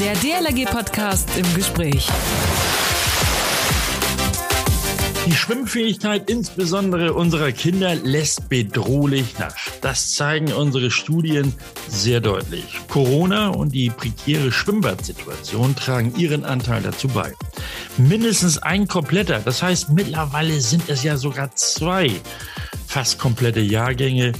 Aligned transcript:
Der 0.00 0.14
DLRG-Podcast 0.14 1.28
im 1.36 1.54
Gespräch. 1.54 2.08
Die 5.26 5.32
Schwimmfähigkeit 5.32 6.30
insbesondere 6.30 7.12
unserer 7.12 7.52
Kinder 7.52 7.94
lässt 7.96 8.48
bedrohlich 8.48 9.38
nach. 9.38 9.54
Das 9.82 10.14
zeigen 10.14 10.54
unsere 10.54 10.90
Studien 10.90 11.52
sehr 11.86 12.20
deutlich. 12.20 12.80
Corona 12.88 13.48
und 13.48 13.74
die 13.74 13.90
prekäre 13.90 14.50
Schwimmbadsituation 14.50 15.76
tragen 15.76 16.14
ihren 16.16 16.46
Anteil 16.46 16.80
dazu 16.80 17.08
bei. 17.08 17.34
Mindestens 17.98 18.56
ein 18.56 18.88
kompletter, 18.88 19.40
das 19.44 19.62
heißt 19.62 19.90
mittlerweile 19.90 20.62
sind 20.62 20.88
es 20.88 21.02
ja 21.02 21.18
sogar 21.18 21.54
zwei 21.56 22.10
fast 22.90 23.20
komplette 23.20 23.60
Jahrgänge, 23.60 24.32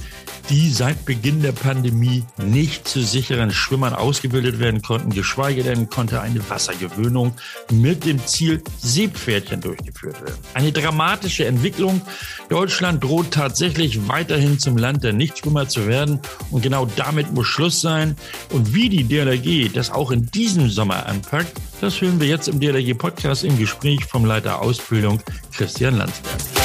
die 0.51 0.69
seit 0.69 1.05
Beginn 1.05 1.41
der 1.41 1.53
Pandemie 1.53 2.25
nicht 2.37 2.85
zu 2.85 3.01
sicheren 3.01 3.51
Schwimmern 3.51 3.93
ausgebildet 3.93 4.59
werden 4.59 4.81
konnten, 4.81 5.11
geschweige 5.11 5.63
denn 5.63 5.89
konnte 5.89 6.19
eine 6.19 6.47
Wassergewöhnung 6.49 7.33
mit 7.71 8.05
dem 8.05 8.19
Ziel 8.27 8.61
Seepferdchen 8.79 9.61
durchgeführt 9.61 10.21
werden. 10.21 10.37
Eine 10.53 10.73
dramatische 10.73 11.45
Entwicklung. 11.45 12.01
Deutschland 12.49 13.01
droht 13.01 13.31
tatsächlich 13.31 14.09
weiterhin 14.09 14.59
zum 14.59 14.77
Land 14.77 15.05
der 15.05 15.13
Nichtschwimmer 15.13 15.69
zu 15.69 15.87
werden 15.87 16.19
und 16.49 16.61
genau 16.61 16.85
damit 16.97 17.31
muss 17.31 17.47
Schluss 17.47 17.79
sein. 17.79 18.17
Und 18.51 18.73
wie 18.73 18.89
die 18.89 19.05
DLRG 19.05 19.71
das 19.73 19.89
auch 19.89 20.11
in 20.11 20.25
diesem 20.31 20.69
Sommer 20.69 21.05
anpackt, 21.05 21.53
das 21.79 22.01
hören 22.01 22.19
wir 22.19 22.27
jetzt 22.27 22.49
im 22.49 22.59
DLRG 22.59 22.97
Podcast 22.97 23.45
im 23.45 23.57
Gespräch 23.57 24.03
vom 24.03 24.25
Leiter 24.25 24.61
Ausbildung 24.61 25.21
Christian 25.53 25.97
Landsberg. 25.97 26.60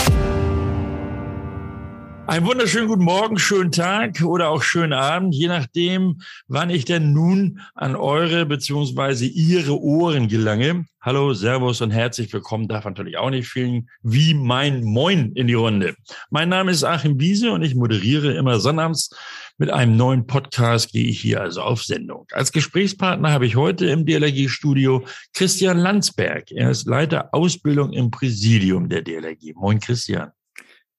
Einen 2.29 2.45
wunderschönen 2.45 2.89
guten 2.89 3.05
Morgen, 3.05 3.39
schönen 3.39 3.71
Tag 3.71 4.21
oder 4.21 4.49
auch 4.49 4.61
schönen 4.61 4.93
Abend, 4.93 5.33
je 5.33 5.47
nachdem, 5.47 6.21
wann 6.49 6.71
ich 6.71 6.85
denn 6.85 7.13
nun 7.13 7.61
an 7.77 7.95
eure 7.95 8.45
beziehungsweise 8.47 9.27
ihre 9.27 9.81
Ohren 9.81 10.27
gelange. 10.27 10.87
Hallo, 11.01 11.35
Servus 11.35 11.81
und 11.83 11.93
herzlich 11.93 12.33
willkommen 12.33 12.67
darf 12.67 12.85
natürlich 12.85 13.17
auch 13.17 13.31
nicht 13.31 13.47
fehlen, 13.47 13.89
wie 14.03 14.35
mein 14.35 14.83
Moin 14.83 15.31
in 15.37 15.47
die 15.47 15.55
Runde. 15.55 15.95
Mein 16.29 16.49
Name 16.49 16.73
ist 16.73 16.83
Achim 16.83 17.21
Wiese 17.21 17.53
und 17.53 17.63
ich 17.63 17.77
moderiere 17.77 18.33
immer 18.33 18.59
sonnabends 18.59 19.11
mit 19.57 19.71
einem 19.71 19.97
neuen 19.97 20.27
Podcast 20.27 20.91
gehe 20.91 21.07
ich 21.07 21.21
hier 21.21 21.41
also 21.41 21.63
auf 21.63 21.85
Sendung. 21.85 22.27
Als 22.33 22.51
Gesprächspartner 22.51 23.31
habe 23.31 23.47
ich 23.47 23.55
heute 23.55 23.87
im 23.87 24.05
DLRG-Studio 24.05 25.07
Christian 25.33 25.79
Landsberg. 25.79 26.51
Er 26.51 26.73
ist 26.73 26.89
Leiter 26.89 27.29
Ausbildung 27.33 27.93
im 27.93 28.11
Präsidium 28.11 28.89
der 28.89 29.03
DLRG. 29.03 29.55
Moin, 29.55 29.79
Christian. 29.79 30.33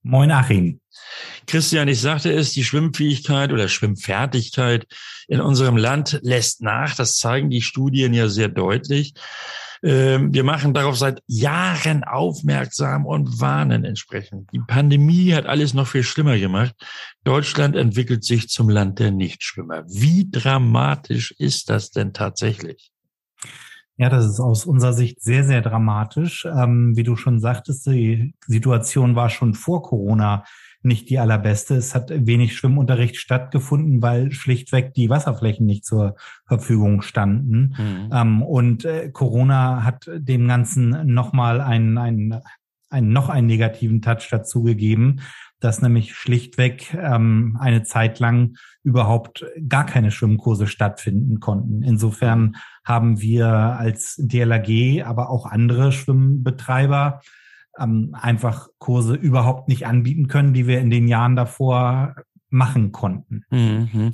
Moin, 0.03 0.31
Achim. 0.31 0.79
Christian, 1.45 1.87
ich 1.87 2.01
sagte 2.01 2.31
es, 2.31 2.53
die 2.53 2.63
Schwimmfähigkeit 2.63 3.51
oder 3.51 3.67
Schwimmfertigkeit 3.67 4.85
in 5.27 5.41
unserem 5.41 5.77
Land 5.77 6.19
lässt 6.21 6.61
nach. 6.61 6.95
Das 6.95 7.17
zeigen 7.17 7.49
die 7.49 7.61
Studien 7.61 8.13
ja 8.13 8.27
sehr 8.27 8.49
deutlich. 8.49 9.13
Ähm, 9.83 10.33
wir 10.33 10.43
machen 10.43 10.73
darauf 10.73 10.97
seit 10.97 11.21
Jahren 11.27 12.03
aufmerksam 12.03 13.05
und 13.05 13.39
warnen 13.39 13.85
entsprechend. 13.85 14.49
Die 14.51 14.59
Pandemie 14.59 15.33
hat 15.33 15.45
alles 15.45 15.73
noch 15.73 15.87
viel 15.87 16.03
schlimmer 16.03 16.37
gemacht. 16.37 16.75
Deutschland 17.23 17.75
entwickelt 17.75 18.23
sich 18.23 18.49
zum 18.49 18.69
Land 18.69 18.99
der 18.99 19.11
Nichtschwimmer. 19.11 19.83
Wie 19.87 20.29
dramatisch 20.29 21.31
ist 21.37 21.69
das 21.69 21.91
denn 21.91 22.13
tatsächlich? 22.13 22.91
Ja, 23.97 24.09
das 24.09 24.25
ist 24.25 24.39
aus 24.39 24.65
unserer 24.65 24.93
Sicht 24.93 25.21
sehr, 25.21 25.43
sehr 25.43 25.61
dramatisch. 25.61 26.45
Ähm, 26.45 26.95
wie 26.95 27.03
du 27.03 27.15
schon 27.15 27.39
sagtest, 27.39 27.87
die 27.87 28.35
Situation 28.45 29.15
war 29.15 29.29
schon 29.29 29.55
vor 29.55 29.81
Corona 29.81 30.43
nicht 30.87 31.09
die 31.09 31.19
allerbeste. 31.19 31.75
Es 31.75 31.93
hat 31.93 32.09
wenig 32.11 32.55
Schwimmunterricht 32.55 33.17
stattgefunden, 33.17 34.01
weil 34.01 34.31
schlichtweg 34.31 34.93
die 34.93 35.09
Wasserflächen 35.09 35.65
nicht 35.65 35.85
zur 35.85 36.15
Verfügung 36.45 37.01
standen. 37.01 37.75
Mhm. 37.77 38.09
Ähm, 38.11 38.41
und 38.41 38.85
äh, 38.85 39.09
Corona 39.11 39.83
hat 39.83 40.09
dem 40.13 40.47
Ganzen 40.47 41.13
nochmal 41.13 41.61
einen, 41.61 41.97
einen, 41.97 42.41
einen 42.89 43.11
noch 43.11 43.29
einen 43.29 43.47
negativen 43.47 44.01
Touch 44.01 44.27
dazugegeben, 44.31 45.21
dass 45.59 45.81
nämlich 45.81 46.15
schlichtweg 46.15 46.93
ähm, 46.93 47.57
eine 47.59 47.83
Zeit 47.83 48.19
lang 48.19 48.55
überhaupt 48.83 49.45
gar 49.67 49.85
keine 49.85 50.11
Schwimmkurse 50.11 50.67
stattfinden 50.67 51.39
konnten. 51.39 51.83
Insofern 51.83 52.57
haben 52.85 53.21
wir 53.21 53.47
als 53.47 54.15
DLAG, 54.17 55.03
aber 55.05 55.29
auch 55.29 55.45
andere 55.45 55.91
Schwimmbetreiber 55.91 57.21
ähm, 57.79 58.15
einfach 58.19 58.69
Kurse 58.79 59.15
überhaupt 59.15 59.67
nicht 59.67 59.85
anbieten 59.85 60.27
können, 60.27 60.53
die 60.53 60.67
wir 60.67 60.79
in 60.79 60.89
den 60.89 61.07
Jahren 61.07 61.35
davor 61.35 62.15
machen 62.49 62.91
konnten. 62.91 63.43
Mhm. 63.49 64.13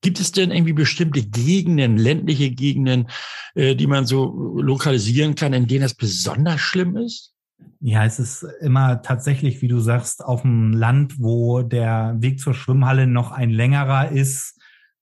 Gibt 0.00 0.20
es 0.20 0.32
denn 0.32 0.50
irgendwie 0.50 0.72
bestimmte 0.72 1.22
Gegenden, 1.22 1.96
ländliche 1.96 2.50
Gegenden, 2.50 3.08
äh, 3.54 3.74
die 3.74 3.86
man 3.86 4.06
so 4.06 4.56
lokalisieren 4.60 5.34
kann, 5.34 5.52
in 5.52 5.66
denen 5.66 5.84
es 5.84 5.94
besonders 5.94 6.60
schlimm 6.60 6.96
ist? 6.96 7.32
Ja, 7.80 8.04
es 8.04 8.18
ist 8.18 8.46
immer 8.60 9.02
tatsächlich, 9.02 9.60
wie 9.62 9.68
du 9.68 9.80
sagst, 9.80 10.24
auf 10.24 10.42
dem 10.42 10.72
Land, 10.72 11.18
wo 11.18 11.62
der 11.62 12.16
Weg 12.18 12.38
zur 12.38 12.54
Schwimmhalle 12.54 13.08
noch 13.08 13.32
ein 13.32 13.50
längerer 13.50 14.10
ist. 14.10 14.60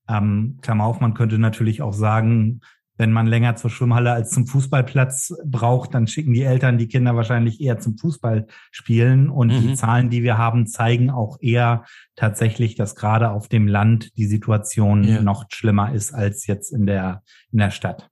Ähm, 0.09 0.59
Klammer 0.63 0.85
auf, 0.85 1.01
man 1.01 1.15
könnte 1.15 1.39
natürlich 1.39 1.83
auch 1.83 1.93
sagen, 1.93 2.61
wenn 3.01 3.13
man 3.13 3.27
länger 3.27 3.57
zur 3.57 3.71
Schwimmhalle 3.71 4.13
als 4.13 4.31
zum 4.31 4.47
Fußballplatz 4.47 5.33
braucht, 5.43 5.95
dann 5.95 6.07
schicken 6.07 6.35
die 6.35 6.43
Eltern 6.43 6.77
die 6.77 6.87
Kinder 6.87 7.17
wahrscheinlich 7.17 7.59
eher 7.59 7.79
zum 7.79 7.97
Fußball 7.97 8.47
spielen. 8.71 9.31
Und 9.31 9.49
mhm. 9.49 9.61
die 9.63 9.75
Zahlen, 9.75 10.11
die 10.11 10.23
wir 10.23 10.37
haben, 10.37 10.67
zeigen 10.67 11.11
auch 11.11 11.39
eher 11.41 11.87
tatsächlich, 12.15 12.75
dass 12.75 12.95
gerade 12.95 13.31
auf 13.31 13.49
dem 13.49 13.67
Land 13.67 14.17
die 14.19 14.27
Situation 14.27 15.03
ja. 15.05 15.23
noch 15.23 15.47
schlimmer 15.51 15.95
ist 15.95 16.13
als 16.13 16.47
jetzt 16.47 16.73
in 16.73 16.85
der, 16.85 17.23
in 17.51 17.59
der 17.59 17.71
Stadt. 17.71 18.11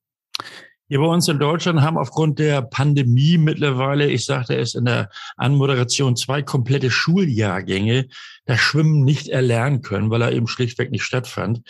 Wir 0.89 1.01
bei 1.01 1.07
uns 1.07 1.29
in 1.29 1.39
Deutschland 1.39 1.83
haben 1.83 1.99
aufgrund 1.99 2.39
der 2.39 2.63
Pandemie 2.63 3.37
mittlerweile, 3.37 4.07
ich 4.09 4.25
sagte 4.25 4.57
es 4.57 4.75
in 4.75 4.87
der 4.87 5.11
Anmoderation, 5.37 6.17
zwei 6.17 6.41
komplette 6.41 6.91
Schuljahrgänge 6.91 8.09
das 8.47 8.61
Schwimmen 8.61 9.05
nicht 9.05 9.29
erlernen 9.29 9.83
können, 9.83 10.09
weil 10.09 10.23
er 10.23 10.33
eben 10.33 10.49
schlichtweg 10.49 10.91
nicht 10.91 11.05
stattfand. 11.05 11.61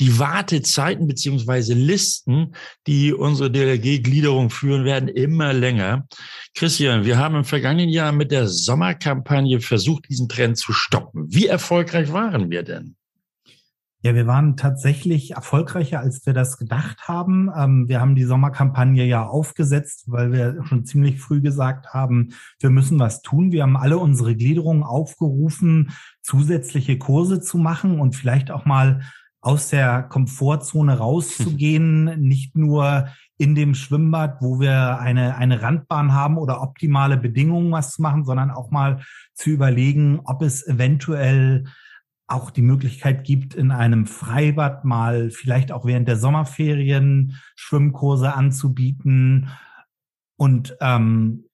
Die 0.00 0.18
Wartezeiten 0.18 1.06
beziehungsweise 1.06 1.74
Listen, 1.74 2.56
die 2.88 3.12
unsere 3.12 3.50
DLG-Gliederung 3.50 4.50
führen, 4.50 4.84
werden 4.84 5.08
immer 5.08 5.52
länger. 5.52 6.08
Christian, 6.56 7.04
wir 7.04 7.16
haben 7.16 7.36
im 7.36 7.44
vergangenen 7.44 7.90
Jahr 7.90 8.10
mit 8.10 8.32
der 8.32 8.48
Sommerkampagne 8.48 9.60
versucht, 9.60 10.08
diesen 10.08 10.28
Trend 10.28 10.58
zu 10.58 10.72
stoppen. 10.72 11.26
Wie 11.28 11.46
erfolgreich 11.46 12.12
waren 12.12 12.50
wir 12.50 12.64
denn? 12.64 12.96
Ja, 14.04 14.14
wir 14.14 14.26
waren 14.26 14.58
tatsächlich 14.58 15.30
erfolgreicher, 15.30 15.98
als 15.98 16.26
wir 16.26 16.34
das 16.34 16.58
gedacht 16.58 17.08
haben. 17.08 17.50
Ähm, 17.56 17.88
wir 17.88 18.02
haben 18.02 18.14
die 18.14 18.24
Sommerkampagne 18.24 19.02
ja 19.06 19.26
aufgesetzt, 19.26 20.04
weil 20.08 20.30
wir 20.30 20.62
schon 20.66 20.84
ziemlich 20.84 21.18
früh 21.18 21.40
gesagt 21.40 21.94
haben, 21.94 22.34
wir 22.60 22.68
müssen 22.68 22.98
was 22.98 23.22
tun. 23.22 23.50
Wir 23.50 23.62
haben 23.62 23.78
alle 23.78 23.96
unsere 23.96 24.36
Gliederungen 24.36 24.82
aufgerufen, 24.82 25.92
zusätzliche 26.20 26.98
Kurse 26.98 27.40
zu 27.40 27.56
machen 27.56 27.98
und 27.98 28.14
vielleicht 28.14 28.50
auch 28.50 28.66
mal 28.66 29.00
aus 29.40 29.70
der 29.70 30.02
Komfortzone 30.02 30.98
rauszugehen, 30.98 32.12
hm. 32.12 32.20
nicht 32.20 32.56
nur 32.56 33.08
in 33.38 33.54
dem 33.54 33.74
Schwimmbad, 33.74 34.42
wo 34.42 34.60
wir 34.60 34.98
eine, 34.98 35.36
eine 35.36 35.62
Randbahn 35.62 36.12
haben 36.12 36.36
oder 36.36 36.60
optimale 36.60 37.16
Bedingungen 37.16 37.72
was 37.72 37.92
zu 37.92 38.02
machen, 38.02 38.26
sondern 38.26 38.50
auch 38.50 38.70
mal 38.70 39.00
zu 39.32 39.48
überlegen, 39.48 40.20
ob 40.24 40.42
es 40.42 40.66
eventuell 40.66 41.64
auch 42.26 42.50
die 42.50 42.62
Möglichkeit 42.62 43.24
gibt, 43.24 43.54
in 43.54 43.70
einem 43.70 44.06
Freibad 44.06 44.84
mal 44.84 45.30
vielleicht 45.30 45.72
auch 45.72 45.84
während 45.84 46.08
der 46.08 46.16
Sommerferien 46.16 47.36
Schwimmkurse 47.54 48.34
anzubieten. 48.34 49.50
Und 50.36 50.76
ähm, 50.80 51.44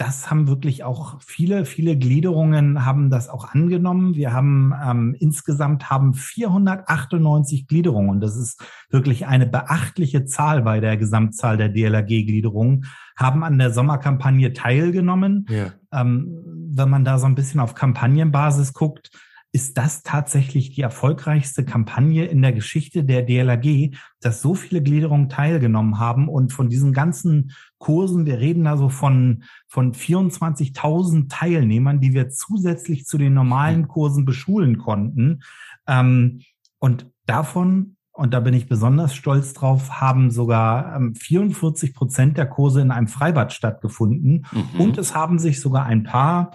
das 0.00 0.30
haben 0.30 0.48
wirklich 0.48 0.82
auch 0.82 1.20
viele, 1.20 1.66
viele 1.66 1.94
Gliederungen 1.94 2.86
haben 2.86 3.10
das 3.10 3.28
auch 3.28 3.52
angenommen. 3.52 4.14
Wir 4.14 4.32
haben 4.32 4.72
ähm, 4.82 5.14
insgesamt 5.18 5.90
haben 5.90 6.14
498 6.14 7.66
Gliederungen 7.66 8.08
und 8.08 8.20
das 8.20 8.34
ist 8.34 8.64
wirklich 8.88 9.26
eine 9.26 9.46
beachtliche 9.46 10.24
Zahl 10.24 10.62
bei 10.62 10.80
der 10.80 10.96
Gesamtzahl 10.96 11.58
der 11.58 11.68
DLRG-Gliederungen, 11.68 12.86
haben 13.14 13.44
an 13.44 13.58
der 13.58 13.72
Sommerkampagne 13.72 14.54
teilgenommen. 14.54 15.44
Ja. 15.50 15.72
Ähm, 15.92 16.34
wenn 16.72 16.88
man 16.88 17.04
da 17.04 17.18
so 17.18 17.26
ein 17.26 17.34
bisschen 17.34 17.60
auf 17.60 17.74
Kampagnenbasis 17.74 18.72
guckt, 18.72 19.10
ist 19.52 19.76
das 19.76 20.02
tatsächlich 20.02 20.74
die 20.74 20.82
erfolgreichste 20.82 21.64
Kampagne 21.64 22.24
in 22.26 22.40
der 22.40 22.52
Geschichte 22.52 23.02
der 23.02 23.22
DLRG, 23.22 23.96
dass 24.20 24.42
so 24.42 24.54
viele 24.54 24.82
Gliederungen 24.82 25.28
teilgenommen 25.28 25.98
haben 25.98 26.28
und 26.28 26.52
von 26.52 26.68
diesen 26.68 26.92
ganzen 26.92 27.52
Kursen, 27.78 28.26
wir 28.26 28.38
reden 28.38 28.66
also 28.66 28.88
von, 28.88 29.44
von 29.66 29.92
24.000 29.92 31.28
Teilnehmern, 31.28 32.00
die 32.00 32.14
wir 32.14 32.28
zusätzlich 32.28 33.06
zu 33.06 33.18
den 33.18 33.34
normalen 33.34 33.88
Kursen 33.88 34.24
beschulen 34.24 34.78
konnten. 34.78 35.42
Ähm, 35.88 36.42
und 36.78 37.06
davon 37.26 37.96
und 38.12 38.34
da 38.34 38.40
bin 38.40 38.52
ich 38.52 38.68
besonders 38.68 39.14
stolz 39.14 39.54
drauf, 39.54 40.00
haben 40.00 40.30
sogar 40.30 41.00
44 41.18 41.88
ähm, 41.88 41.94
Prozent 41.94 42.36
der 42.36 42.44
Kurse 42.46 42.82
in 42.82 42.90
einem 42.90 43.06
Freibad 43.06 43.52
stattgefunden. 43.52 44.44
Mhm. 44.52 44.80
Und 44.80 44.98
es 44.98 45.14
haben 45.14 45.38
sich 45.38 45.58
sogar 45.60 45.86
ein 45.86 46.02
paar, 46.02 46.50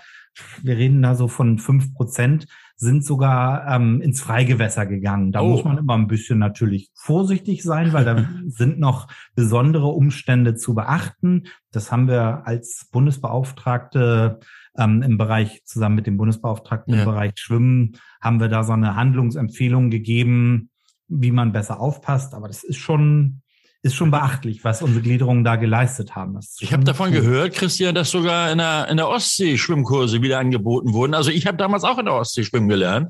wir 0.62 0.77
reden 0.77 1.01
da 1.01 1.15
so 1.15 1.27
von 1.27 1.57
fünf 1.57 1.94
Prozent, 1.95 2.45
sind 2.77 3.06
sogar 3.06 3.68
ähm, 3.68 4.01
ins 4.01 4.22
Freigewässer 4.22 4.86
gegangen. 4.86 5.31
Da 5.31 5.42
oh. 5.42 5.50
muss 5.50 5.63
man 5.63 5.77
immer 5.77 5.94
ein 5.94 6.07
bisschen 6.07 6.39
natürlich 6.39 6.92
vorsichtig 6.94 7.63
sein, 7.63 7.94
weil 7.94 8.06
da 8.06 8.27
sind 8.48 8.80
noch 8.80 9.07
besondere 9.36 9.88
Umstände 9.88 10.56
zu 10.56 10.75
beachten. 10.75 11.44
Das 11.72 11.92
haben 11.92 12.07
wir 12.07 12.45
als 12.45 12.89
Bundesbeauftragte 12.92 14.39
ähm, 14.77 15.01
im 15.01 15.18
Bereich, 15.18 15.63
zusammen 15.63 15.95
mit 15.95 16.07
dem 16.07 16.18
Bundesbeauftragten 16.18 16.94
ja. 16.94 17.01
im 17.01 17.06
Bereich 17.06 17.33
Schwimmen, 17.36 17.94
haben 18.22 18.39
wir 18.39 18.50
da 18.50 18.63
so 18.63 18.74
eine 18.74 18.95
Handlungsempfehlung 18.95 19.89
gegeben, 19.89 20.69
wie 21.07 21.31
man 21.31 21.54
besser 21.54 21.80
aufpasst. 21.80 22.33
Aber 22.33 22.48
das 22.48 22.63
ist 22.63 22.77
schon 22.77 23.42
ist 23.86 23.94
schon 23.94 24.10
beachtlich, 24.10 24.64
was 24.64 24.82
unsere 24.82 25.04
Gliederungen 25.04 25.44
da 25.44 25.58
geleistet 25.58 26.16
haben. 26.16 26.40
Ich 26.60 26.74
habe 26.74 26.84
davon 26.84 27.10
cool. 27.10 27.22
gehört, 27.22 27.54
Christian, 27.54 27.94
dass 27.94 28.10
sogar 28.10 28.52
in 28.52 28.58
der, 28.58 28.88
in 28.88 28.98
der 28.98 29.08
Ostsee 29.08 29.60
Schwimmkurse 29.60 30.24
wieder 30.24 30.40
angeboten 30.40 30.92
wurden. 30.92 31.14
Also 31.14 31.30
ich 31.30 31.46
habe 31.46 31.58
damals 31.58 31.84
auch 31.84 32.00
in 32.00 32.06
der 32.06 32.16
Ostsee 32.16 32.44
schwimmen 32.44 32.68
gelernt. 32.68 33.10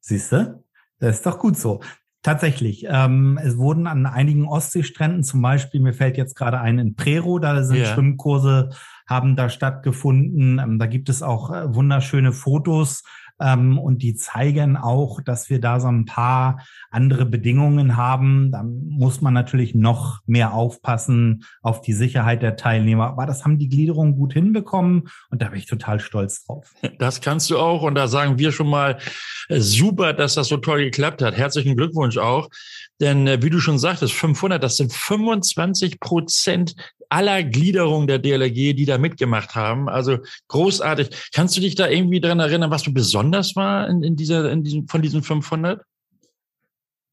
Siehst 0.00 0.32
du? 0.32 0.64
Das 0.98 1.18
ist 1.18 1.26
doch 1.26 1.38
gut 1.38 1.56
so. 1.56 1.80
Tatsächlich. 2.22 2.84
Ähm, 2.88 3.38
es 3.40 3.58
wurden 3.58 3.86
an 3.86 4.06
einigen 4.06 4.44
Ostseestränden, 4.44 5.22
zum 5.22 5.40
Beispiel, 5.40 5.80
mir 5.80 5.94
fällt 5.94 6.16
jetzt 6.16 6.34
gerade 6.34 6.60
ein 6.60 6.80
in 6.80 6.96
Prero, 6.96 7.38
da 7.38 7.62
sind 7.62 7.76
yeah. 7.76 7.94
Schwimmkurse, 7.94 8.70
haben 9.08 9.36
da 9.36 9.48
stattgefunden. 9.48 10.58
Ähm, 10.58 10.80
da 10.80 10.86
gibt 10.86 11.08
es 11.08 11.22
auch 11.22 11.52
äh, 11.52 11.72
wunderschöne 11.72 12.32
Fotos 12.32 13.04
ähm, 13.40 13.78
und 13.78 14.02
die 14.02 14.14
zeigen 14.14 14.76
auch, 14.76 15.20
dass 15.20 15.50
wir 15.50 15.60
da 15.60 15.80
so 15.80 15.88
ein 15.88 16.04
paar 16.04 16.64
andere 16.90 17.26
Bedingungen 17.26 17.96
haben. 17.96 18.50
Da 18.52 18.62
muss 18.62 19.20
man 19.20 19.34
natürlich 19.34 19.74
noch 19.74 20.20
mehr 20.26 20.52
aufpassen 20.52 21.44
auf 21.62 21.80
die 21.80 21.92
Sicherheit 21.92 22.42
der 22.42 22.56
Teilnehmer. 22.56 23.08
Aber 23.08 23.26
das 23.26 23.44
haben 23.44 23.58
die 23.58 23.68
Gliederungen 23.68 24.16
gut 24.16 24.32
hinbekommen 24.32 25.08
und 25.30 25.42
da 25.42 25.48
bin 25.48 25.58
ich 25.58 25.66
total 25.66 26.00
stolz 26.00 26.44
drauf. 26.44 26.74
Das 26.98 27.20
kannst 27.20 27.50
du 27.50 27.58
auch 27.58 27.82
und 27.82 27.94
da 27.94 28.08
sagen 28.08 28.38
wir 28.38 28.52
schon 28.52 28.68
mal 28.68 28.98
äh, 29.48 29.60
super, 29.60 30.12
dass 30.12 30.34
das 30.34 30.48
so 30.48 30.58
toll 30.58 30.84
geklappt 30.84 31.22
hat. 31.22 31.36
Herzlichen 31.36 31.76
Glückwunsch 31.76 32.18
auch. 32.18 32.48
Denn 33.00 33.26
äh, 33.26 33.42
wie 33.42 33.50
du 33.50 33.60
schon 33.60 33.78
sagtest, 33.78 34.12
500, 34.12 34.62
das 34.62 34.76
sind 34.76 34.92
25 34.92 35.98
Prozent 36.00 36.74
aller 37.10 37.42
Gliederungen 37.42 38.06
der 38.06 38.18
DLRG, 38.18 38.74
die 38.74 38.86
da 38.86 38.96
mitgemacht 38.96 39.54
haben. 39.54 39.88
Also 39.88 40.18
großartig. 40.48 41.30
Kannst 41.34 41.56
du 41.56 41.60
dich 41.60 41.74
da 41.74 41.88
irgendwie 41.88 42.20
dran 42.20 42.40
erinnern, 42.40 42.70
was 42.70 42.82
du 42.82 42.94
besonders 42.94 43.56
war 43.56 43.88
in, 43.88 44.02
in 44.02 44.16
dieser, 44.16 44.50
in 44.50 44.62
diesem, 44.62 44.88
von 44.88 45.02
diesen 45.02 45.22
500? 45.22 45.82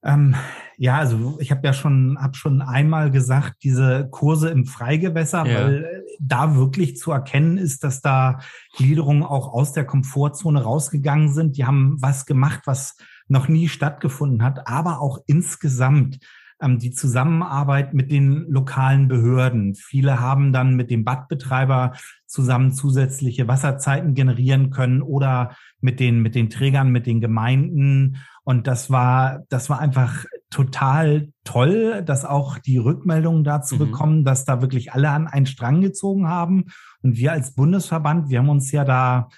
Ähm, 0.03 0.35
ja, 0.77 0.99
also 0.99 1.37
ich 1.39 1.49
habe 1.51 1.65
ja 1.65 1.73
schon, 1.73 2.17
hab 2.21 2.35
schon 2.35 2.61
einmal 2.61 3.09
gesagt, 3.09 3.63
diese 3.63 4.07
Kurse 4.11 4.49
im 4.49 4.65
Freigewässer, 4.65 5.45
ja. 5.45 5.63
weil 5.65 6.03
da 6.19 6.55
wirklich 6.55 6.97
zu 6.97 7.11
erkennen 7.11 7.57
ist, 7.57 7.83
dass 7.83 8.01
da 8.01 8.39
Gliederungen 8.75 9.23
auch 9.23 9.51
aus 9.51 9.73
der 9.73 9.85
Komfortzone 9.85 10.61
rausgegangen 10.61 11.33
sind. 11.33 11.57
Die 11.57 11.65
haben 11.65 11.97
was 11.99 12.27
gemacht, 12.27 12.61
was 12.65 12.95
noch 13.27 13.47
nie 13.47 13.67
stattgefunden 13.67 14.43
hat, 14.43 14.67
aber 14.67 15.01
auch 15.01 15.19
insgesamt 15.25 16.19
die 16.59 16.91
Zusammenarbeit 16.91 17.93
mit 17.93 18.11
den 18.11 18.45
lokalen 18.49 19.07
Behörden. 19.07 19.75
Viele 19.75 20.19
haben 20.19 20.53
dann 20.53 20.75
mit 20.75 20.89
dem 20.89 21.03
Badbetreiber 21.03 21.93
zusammen 22.25 22.71
zusätzliche 22.71 23.47
Wasserzeiten 23.47 24.15
generieren 24.15 24.71
können 24.71 25.01
oder 25.01 25.55
mit 25.81 25.99
den, 25.99 26.21
mit 26.21 26.35
den 26.35 26.49
Trägern, 26.49 26.91
mit 26.91 27.05
den 27.05 27.21
Gemeinden. 27.21 28.17
Und 28.43 28.67
das 28.67 28.89
war, 28.89 29.43
das 29.49 29.69
war 29.69 29.79
einfach 29.79 30.25
total 30.49 31.29
toll, 31.43 32.03
dass 32.05 32.25
auch 32.25 32.57
die 32.57 32.77
Rückmeldungen 32.77 33.43
dazu 33.43 33.75
mhm. 33.75 33.79
bekommen, 33.79 34.25
dass 34.25 34.45
da 34.45 34.61
wirklich 34.61 34.93
alle 34.93 35.09
an 35.09 35.27
einen 35.27 35.45
Strang 35.45 35.81
gezogen 35.81 36.27
haben. 36.27 36.65
Und 37.01 37.17
wir 37.17 37.33
als 37.33 37.53
Bundesverband, 37.53 38.29
wir 38.29 38.39
haben 38.39 38.49
uns 38.49 38.71
ja 38.71 38.83
da 38.83 39.29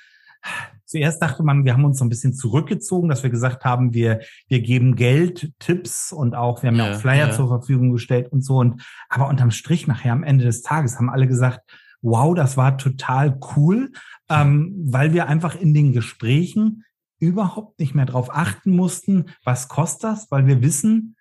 Zuerst 0.89 1.21
dachte 1.21 1.43
man, 1.43 1.65
wir 1.65 1.73
haben 1.73 1.85
uns 1.85 1.99
so 1.99 2.05
ein 2.05 2.09
bisschen 2.09 2.33
zurückgezogen, 2.33 3.09
dass 3.09 3.21
wir 3.21 3.29
gesagt 3.29 3.63
haben, 3.63 3.93
wir, 3.93 4.21
wir 4.47 4.59
geben 4.59 4.95
Geld, 4.95 5.53
Tipps 5.59 6.11
und 6.11 6.33
auch, 6.33 6.63
wir 6.63 6.69
haben 6.69 6.77
ja, 6.77 6.87
ja 6.87 6.95
auch 6.95 6.99
Flyer 6.99 7.27
ja. 7.27 7.31
zur 7.31 7.47
Verfügung 7.47 7.91
gestellt 7.91 8.31
und 8.31 8.43
so. 8.43 8.57
Und 8.57 8.81
aber 9.07 9.27
unterm 9.27 9.51
Strich 9.51 9.85
nachher 9.85 10.13
am 10.13 10.23
Ende 10.23 10.45
des 10.45 10.63
Tages 10.63 10.97
haben 10.97 11.11
alle 11.11 11.27
gesagt, 11.27 11.59
wow, 12.01 12.33
das 12.33 12.57
war 12.57 12.79
total 12.79 13.39
cool, 13.55 13.91
ähm, 14.31 14.73
weil 14.87 15.13
wir 15.13 15.27
einfach 15.27 15.53
in 15.53 15.75
den 15.75 15.93
Gesprächen 15.93 16.85
überhaupt 17.19 17.79
nicht 17.79 17.93
mehr 17.93 18.07
darauf 18.07 18.33
achten 18.33 18.71
mussten, 18.71 19.25
was 19.43 19.67
kostet 19.67 20.05
das, 20.05 20.31
weil 20.31 20.47
wir 20.47 20.63
wissen, 20.63 21.17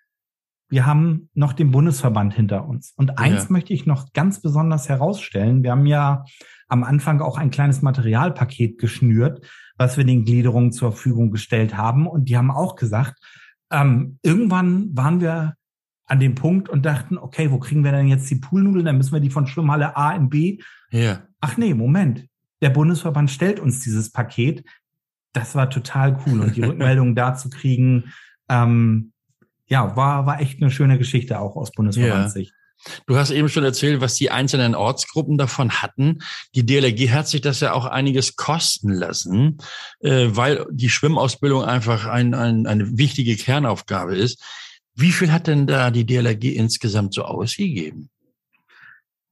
wir 0.69 0.85
haben 0.85 1.29
noch 1.33 1.53
den 1.53 1.71
Bundesverband 1.71 2.33
hinter 2.33 2.67
uns. 2.67 2.93
Und 2.95 3.17
eins 3.17 3.45
ja. 3.45 3.47
möchte 3.49 3.73
ich 3.73 3.85
noch 3.85 4.13
ganz 4.13 4.41
besonders 4.41 4.87
herausstellen. 4.87 5.63
Wir 5.63 5.71
haben 5.71 5.87
ja 5.87 6.23
am 6.67 6.83
Anfang 6.83 7.21
auch 7.21 7.37
ein 7.37 7.49
kleines 7.49 7.81
Materialpaket 7.81 8.77
geschnürt, 8.77 9.45
was 9.77 9.97
wir 9.97 10.03
den 10.03 10.25
Gliederungen 10.25 10.71
zur 10.71 10.91
Verfügung 10.91 11.31
gestellt 11.31 11.75
haben. 11.75 12.07
Und 12.07 12.29
die 12.29 12.37
haben 12.37 12.51
auch 12.51 12.75
gesagt, 12.75 13.19
ähm, 13.71 14.19
irgendwann 14.21 14.95
waren 14.95 15.21
wir 15.21 15.55
an 16.05 16.19
dem 16.19 16.35
Punkt 16.35 16.69
und 16.69 16.85
dachten, 16.85 17.17
okay, 17.17 17.51
wo 17.51 17.59
kriegen 17.59 17.83
wir 17.83 17.91
denn 17.91 18.07
jetzt 18.07 18.29
die 18.29 18.35
Poolnudeln? 18.35 18.85
Dann 18.85 18.97
müssen 18.97 19.13
wir 19.13 19.19
die 19.19 19.29
von 19.29 19.47
Schwimmhalle 19.47 19.97
A 19.97 20.11
in 20.11 20.29
B. 20.29 20.59
Ja. 20.91 21.23
Ach 21.41 21.57
nee, 21.57 21.73
Moment. 21.73 22.27
Der 22.61 22.69
Bundesverband 22.69 23.31
stellt 23.31 23.59
uns 23.59 23.79
dieses 23.79 24.11
Paket. 24.11 24.63
Das 25.33 25.55
war 25.55 25.69
total 25.69 26.19
cool. 26.25 26.41
Und 26.41 26.55
die 26.55 26.61
Rückmeldung 26.63 27.15
dazu 27.15 27.49
kriegen, 27.49 28.11
ähm, 28.49 29.13
ja, 29.69 29.95
war, 29.95 30.25
war 30.25 30.41
echt 30.41 30.61
eine 30.61 30.71
schöne 30.71 30.97
Geschichte 30.97 31.39
auch 31.39 31.55
aus 31.55 31.71
Bundesverbandssicht. 31.71 32.53
Du 33.07 33.17
hast 33.17 33.31
eben 33.31 33.49
schon 33.49 33.63
erzählt, 33.63 33.99
was 33.99 34.15
die 34.15 34.31
einzelnen 34.31 34.73
Ortsgruppen 34.73 35.37
davon 35.37 35.69
hatten. 35.81 36.19
Die 36.55 36.65
DLRG 36.65 37.11
hat 37.11 37.27
sich 37.27 37.41
das 37.41 37.59
ja 37.59 37.73
auch 37.73 37.85
einiges 37.85 38.35
kosten 38.37 38.93
lassen, 38.93 39.57
äh, 39.99 40.27
weil 40.29 40.65
die 40.71 40.89
Schwimmausbildung 40.89 41.63
einfach 41.63 42.05
ein, 42.05 42.33
ein, 42.33 42.67
eine 42.67 42.97
wichtige 42.97 43.35
Kernaufgabe 43.35 44.15
ist. 44.15 44.41
Wie 44.95 45.11
viel 45.11 45.31
hat 45.31 45.47
denn 45.47 45.67
da 45.67 45.91
die 45.91 46.05
DLRG 46.05 46.55
insgesamt 46.55 47.13
so 47.13 47.23
ausgegeben? 47.23 48.09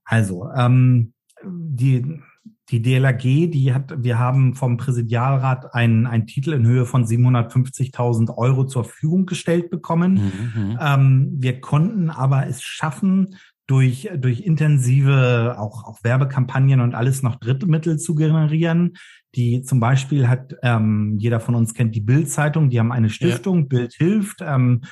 Also, 0.03 0.49
ähm, 0.55 1.13
die, 1.43 2.21
die 2.69 2.81
DLRG, 2.81 3.49
die 3.49 3.73
hat, 3.73 4.03
wir 4.03 4.19
haben 4.19 4.53
vom 4.53 4.77
Präsidialrat 4.77 5.73
einen, 5.73 6.05
einen 6.05 6.27
Titel 6.27 6.53
in 6.53 6.65
Höhe 6.65 6.85
von 6.85 7.05
750.000 7.05 8.35
Euro 8.37 8.65
zur 8.65 8.83
Verfügung 8.83 9.25
gestellt 9.25 9.69
bekommen. 9.69 10.13
Mhm, 10.13 10.61
mhm. 10.61 10.79
Ähm, 10.81 11.35
wir 11.37 11.61
konnten 11.61 12.09
aber 12.09 12.47
es 12.47 12.61
schaffen, 12.61 13.35
durch, 13.67 14.09
durch 14.17 14.41
intensive 14.41 15.55
auch, 15.59 15.83
auch 15.83 16.03
Werbekampagnen 16.03 16.79
und 16.79 16.95
alles 16.95 17.21
noch 17.21 17.35
Drittmittel 17.35 17.99
zu 17.99 18.15
generieren. 18.15 18.93
Die 19.35 19.61
zum 19.61 19.79
Beispiel 19.79 20.27
hat, 20.27 20.55
ähm, 20.63 21.17
jeder 21.19 21.41
von 21.41 21.53
uns 21.53 21.73
kennt 21.73 21.93
die 21.93 22.01
Bild-Zeitung, 22.01 22.69
die 22.69 22.79
haben 22.79 22.93
eine 22.93 23.09
Stiftung, 23.09 23.59
ja. 23.59 23.65
Bild 23.65 23.93
hilft, 23.93 24.39
ähm, 24.41 24.83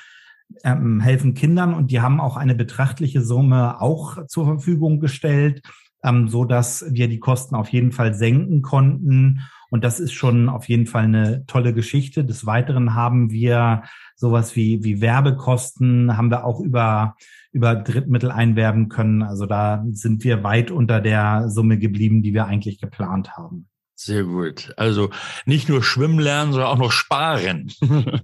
ähm, 0.63 0.99
helfen 0.99 1.33
Kindern 1.33 1.73
und 1.73 1.89
die 1.89 2.01
haben 2.01 2.19
auch 2.19 2.37
eine 2.37 2.53
betrachtliche 2.53 3.21
Summe 3.21 3.81
auch 3.81 4.27
zur 4.27 4.45
Verfügung 4.45 4.99
gestellt 4.99 5.61
ähm, 6.05 6.27
so 6.27 6.45
dass 6.45 6.85
wir 6.89 7.07
die 7.07 7.19
Kosten 7.19 7.55
auf 7.55 7.69
jeden 7.69 7.91
Fall 7.91 8.13
senken 8.13 8.61
konnten. 8.61 9.41
Und 9.69 9.83
das 9.83 9.99
ist 9.99 10.13
schon 10.13 10.47
auf 10.47 10.69
jeden 10.69 10.85
Fall 10.85 11.05
eine 11.05 11.45
tolle 11.47 11.73
Geschichte. 11.73 12.23
Des 12.23 12.45
Weiteren 12.45 12.93
haben 12.93 13.31
wir 13.31 13.83
sowas 14.15 14.55
wie, 14.55 14.83
wie 14.83 15.01
Werbekosten, 15.01 16.15
haben 16.15 16.29
wir 16.31 16.45
auch 16.45 16.61
über, 16.61 17.15
über 17.51 17.75
Drittmittel 17.75 18.31
einwerben 18.31 18.89
können. 18.89 19.23
Also 19.23 19.45
da 19.45 19.83
sind 19.91 20.23
wir 20.23 20.43
weit 20.43 20.71
unter 20.71 21.01
der 21.01 21.49
Summe 21.49 21.77
geblieben, 21.77 22.21
die 22.21 22.33
wir 22.33 22.45
eigentlich 22.45 22.79
geplant 22.79 23.35
haben. 23.35 23.67
Sehr 23.97 24.25
gut. 24.25 24.73
Also 24.75 25.09
nicht 25.45 25.69
nur 25.69 25.81
schwimmen 25.81 26.19
lernen, 26.19 26.51
sondern 26.51 26.69
auch 26.69 26.77
noch 26.77 26.91
sparen. 26.91 27.71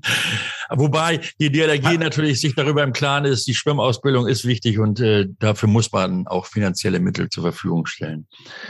Wobei 0.69 1.21
die 1.39 1.49
DLRG 1.49 1.97
natürlich 1.97 2.41
sich 2.41 2.55
darüber 2.55 2.83
im 2.83 2.91
Klaren 2.91 3.23
ist, 3.23 3.47
die 3.47 3.55
Schwimmausbildung 3.55 4.27
ist 4.27 4.45
wichtig 4.45 4.79
und 4.79 4.99
äh, 4.99 5.27
dafür 5.39 5.69
muss 5.69 5.93
man 5.93 6.27
auch 6.27 6.45
finanzielle 6.45 6.99
Mittel 6.99 7.29
zur 7.29 7.43
Verfügung 7.43 7.85
stellen. 7.85 8.27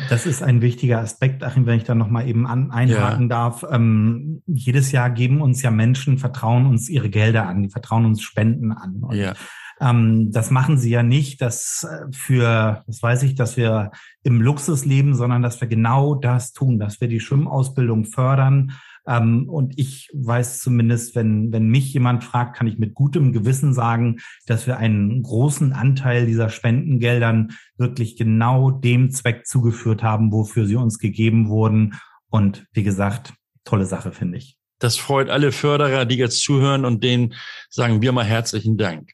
Das 0.10 0.28
ist 0.28 0.44
ein 0.44 0.62
wichtiger 0.62 1.00
Aspekt, 1.00 1.44
Achim, 1.44 1.66
wenn 1.66 1.78
ich 1.78 1.86
da 1.86 1.96
nochmal 1.96 2.28
eben 2.28 2.46
an, 2.46 2.70
einhaken 2.70 3.24
ja. 3.24 3.28
darf. 3.30 3.66
Ähm, 3.70 4.44
jedes 4.46 4.92
Jahr 4.92 5.10
geben 5.10 5.42
uns 5.42 5.64
ja 5.64 5.72
Menschen, 5.72 6.20
vertrauen 6.20 6.68
uns 6.68 6.88
ihre 6.88 7.10
Gelder 7.10 7.48
an, 7.48 7.64
die 7.64 7.70
vertrauen 7.70 8.06
uns 8.06 8.22
Spenden 8.22 8.72
an. 8.72 9.02
Und 9.02 9.16
ja. 9.16 9.34
Ähm, 9.82 10.32
das 10.32 10.52
machen 10.52 10.78
sie 10.78 10.92
ja 10.92 11.02
nicht, 11.02 11.42
dass 11.42 11.88
äh, 11.90 12.06
für, 12.12 12.84
das 12.86 13.02
weiß 13.02 13.24
ich, 13.24 13.36
dass 13.36 13.58
wir 13.58 13.92
im 14.24 14.40
Luxus 14.40 14.86
leben, 14.86 15.16
sondern 15.16 15.42
dass 15.42 15.60
wir 15.60 15.68
genau 15.68 16.14
das 16.16 16.54
tun, 16.54 16.78
dass 16.78 17.02
wir 17.02 17.08
die 17.08 17.20
Schwimmausbildung 17.20 18.06
fördern. 18.06 18.74
Ähm, 19.08 19.50
und 19.50 19.80
ich 19.80 20.10
weiß 20.14 20.60
zumindest, 20.60 21.16
wenn, 21.16 21.52
wenn 21.52 21.68
mich 21.68 21.92
jemand 21.94 22.24
fragt, 22.24 22.56
kann 22.56 22.68
ich 22.68 22.78
mit 22.78 22.94
gutem 22.94 23.34
Gewissen 23.34 23.74
sagen, 23.74 24.18
dass 24.46 24.68
wir 24.68 24.78
einen 24.78 25.24
großen 25.24 25.74
Anteil 25.74 26.28
dieser 26.28 26.50
Spendengeldern 26.50 27.54
wirklich 27.76 28.16
genau 28.18 28.70
dem 28.70 29.10
Zweck 29.10 29.48
zugeführt 29.48 30.04
haben, 30.04 30.32
wofür 30.32 30.68
sie 30.68 30.76
uns 30.76 31.00
gegeben 31.00 31.50
wurden. 31.50 31.96
Und 32.30 32.68
wie 32.74 32.84
gesagt, 32.84 33.34
tolle 33.64 33.86
Sache, 33.86 34.12
finde 34.12 34.38
ich. 34.38 34.58
Das 34.78 34.98
freut 34.98 35.30
alle 35.30 35.52
Förderer, 35.52 36.06
die 36.06 36.18
jetzt 36.18 36.42
zuhören 36.44 36.86
und 36.86 37.04
denen 37.04 37.34
sagen 37.70 38.04
wir 38.04 38.12
mal 38.12 38.26
herzlichen 38.26 38.78
Dank. 38.78 39.12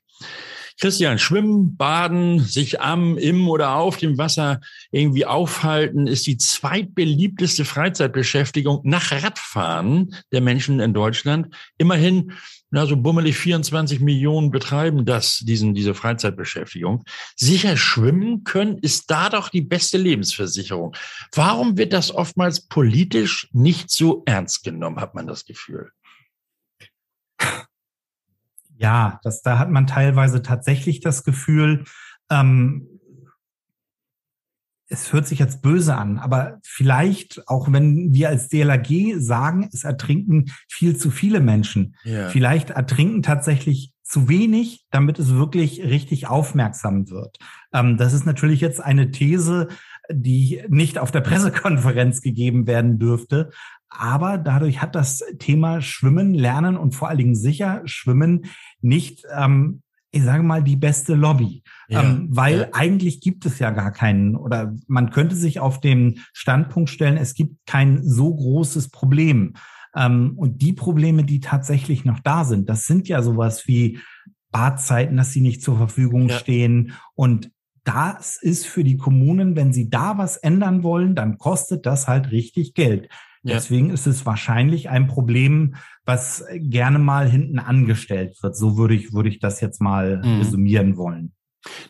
Christian, 0.80 1.18
Schwimmen, 1.18 1.76
Baden, 1.76 2.40
sich 2.40 2.82
am, 2.82 3.18
im 3.18 3.50
oder 3.50 3.76
auf 3.76 3.98
dem 3.98 4.18
Wasser 4.18 4.62
irgendwie 4.92 5.26
aufhalten, 5.26 6.06
ist 6.06 6.28
die 6.28 6.38
zweitbeliebteste 6.38 7.66
Freizeitbeschäftigung 7.66 8.82
nach 8.84 9.12
Radfahren 9.12 10.16
der 10.32 10.42
Menschen 10.42 10.80
in 10.80 10.94
Deutschland. 10.94 11.56
Immerhin 11.78 12.34
na, 12.70 12.86
so 12.86 12.98
bummelig 12.98 13.38
24 13.38 14.02
Millionen 14.02 14.52
betreiben 14.52 15.06
das, 15.06 15.40
diesen, 15.40 15.74
diese 15.74 15.94
Freizeitbeschäftigung. 15.94 17.04
Sicher 17.36 17.78
schwimmen 17.78 18.44
können 18.44 18.78
ist 18.80 19.10
da 19.10 19.30
doch 19.30 19.50
die 19.50 19.62
beste 19.62 19.98
Lebensversicherung. 19.98 20.94
Warum 21.34 21.78
wird 21.78 21.94
das 21.94 22.14
oftmals 22.14 22.68
politisch 22.68 23.48
nicht 23.54 23.90
so 23.90 24.24
ernst 24.26 24.64
genommen, 24.64 25.00
hat 25.00 25.16
man 25.16 25.28
das 25.28 25.46
Gefühl? 25.46 25.92
Ja, 28.78 29.20
das, 29.24 29.42
da 29.42 29.60
hat 29.60 29.70
man 29.70 29.88
teilweise 29.88 30.42
tatsächlich 30.42 31.00
das 31.00 31.24
Gefühl, 31.24 31.84
ähm, 32.30 32.88
es 34.90 35.12
hört 35.12 35.28
sich 35.28 35.40
jetzt 35.40 35.62
böse 35.62 35.96
an, 35.96 36.18
aber 36.18 36.60
vielleicht, 36.64 37.44
auch 37.48 37.72
wenn 37.72 38.14
wir 38.14 38.30
als 38.30 38.48
DLAG 38.48 38.88
sagen, 39.18 39.70
es 39.74 39.84
ertrinken 39.84 40.46
viel 40.70 40.96
zu 40.96 41.12
viele 41.12 41.42
Menschen, 41.42 41.96
ja. 42.04 42.30
vielleicht 42.30 42.70
ertrinken 42.70 43.22
tatsächlich 43.22 43.92
zu 44.04 44.30
wenig, 44.30 44.86
damit 44.90 45.20
es 45.20 45.34
wirklich 45.34 45.82
richtig 45.84 46.28
aufmerksam 46.28 47.10
wird. 47.10 47.38
Ähm, 47.74 47.98
das 47.98 48.14
ist 48.14 48.26
natürlich 48.26 48.62
jetzt 48.62 48.80
eine 48.80 49.12
These, 49.12 49.68
die 50.10 50.64
nicht 50.70 50.98
auf 50.98 51.12
der 51.12 51.20
Pressekonferenz 51.22 52.22
gegeben 52.22 52.68
werden 52.68 53.00
dürfte. 53.00 53.50
Aber 53.90 54.38
dadurch 54.38 54.82
hat 54.82 54.96
das 54.96 55.24
Thema 55.40 55.82
Schwimmen, 55.82 56.34
Lernen 56.34 56.78
und 56.78 56.94
vor 56.94 57.10
allen 57.10 57.18
Dingen 57.18 57.36
sicher 57.36 57.82
Schwimmen 57.86 58.46
nicht 58.82 59.24
ähm, 59.36 59.82
ich 60.12 60.24
sage 60.24 60.44
mal, 60.44 60.64
die 60.64 60.76
beste 60.76 61.16
Lobby. 61.16 61.64
Ja, 61.90 62.04
ähm, 62.04 62.28
weil 62.32 62.60
ja. 62.60 62.68
eigentlich 62.74 63.22
gibt 63.22 63.46
es 63.46 63.60
ja 63.60 63.72
gar 63.72 63.92
keinen, 63.92 64.36
oder 64.36 64.74
man 64.88 65.12
könnte 65.12 65.36
sich 65.36 65.60
auf 65.60 65.80
den 65.80 66.22
Standpunkt 66.34 66.90
stellen, 66.90 67.18
es 67.18 67.34
gibt 67.34 67.66
kein 67.66 68.04
so 68.04 68.34
großes 68.34 68.90
Problem. 68.90 69.54
Ähm, 69.96 70.34
und 70.36 70.62
die 70.62 70.74
Probleme, 70.74 71.24
die 71.24 71.40
tatsächlich 71.40 72.06
noch 72.06 72.20
da 72.20 72.46
sind, 72.46 72.70
das 72.70 72.88
sind 72.88 73.08
ja 73.08 73.22
sowas 73.22 73.68
wie 73.68 74.00
Badzeiten, 74.52 75.18
dass 75.18 75.32
sie 75.32 75.42
nicht 75.42 75.62
zur 75.62 75.78
Verfügung 75.78 76.30
ja. 76.30 76.38
stehen. 76.38 76.94
Und 77.14 77.52
das 77.84 78.42
ist 78.42 78.66
für 78.66 78.84
die 78.84 78.98
Kommunen, 78.98 79.56
wenn 79.56 79.72
sie 79.72 79.90
da 79.90 80.18
was 80.18 80.38
ändern 80.38 80.84
wollen, 80.84 81.16
dann 81.16 81.38
kostet 81.38 81.86
das 81.86 82.08
halt 82.08 82.32
richtig 82.32 82.74
Geld. 82.74 83.10
Ja. 83.44 83.56
Deswegen 83.56 83.90
ist 83.90 84.08
es 84.08 84.26
wahrscheinlich 84.26 84.90
ein 84.90 85.08
Problem, 85.08 85.76
was 86.06 86.46
gerne 86.56 87.00
mal 87.00 87.30
hinten 87.30 87.60
angestellt 87.60 88.42
wird. 88.42 88.56
So 88.56 88.78
würde 88.78 88.96
ich, 88.96 89.14
würde 89.14 89.30
ich 89.30 89.40
das 89.40 89.62
jetzt 89.62 89.82
mal 89.82 90.18
mhm. 90.18 90.40
resümieren 90.40 90.98
wollen. 90.98 91.34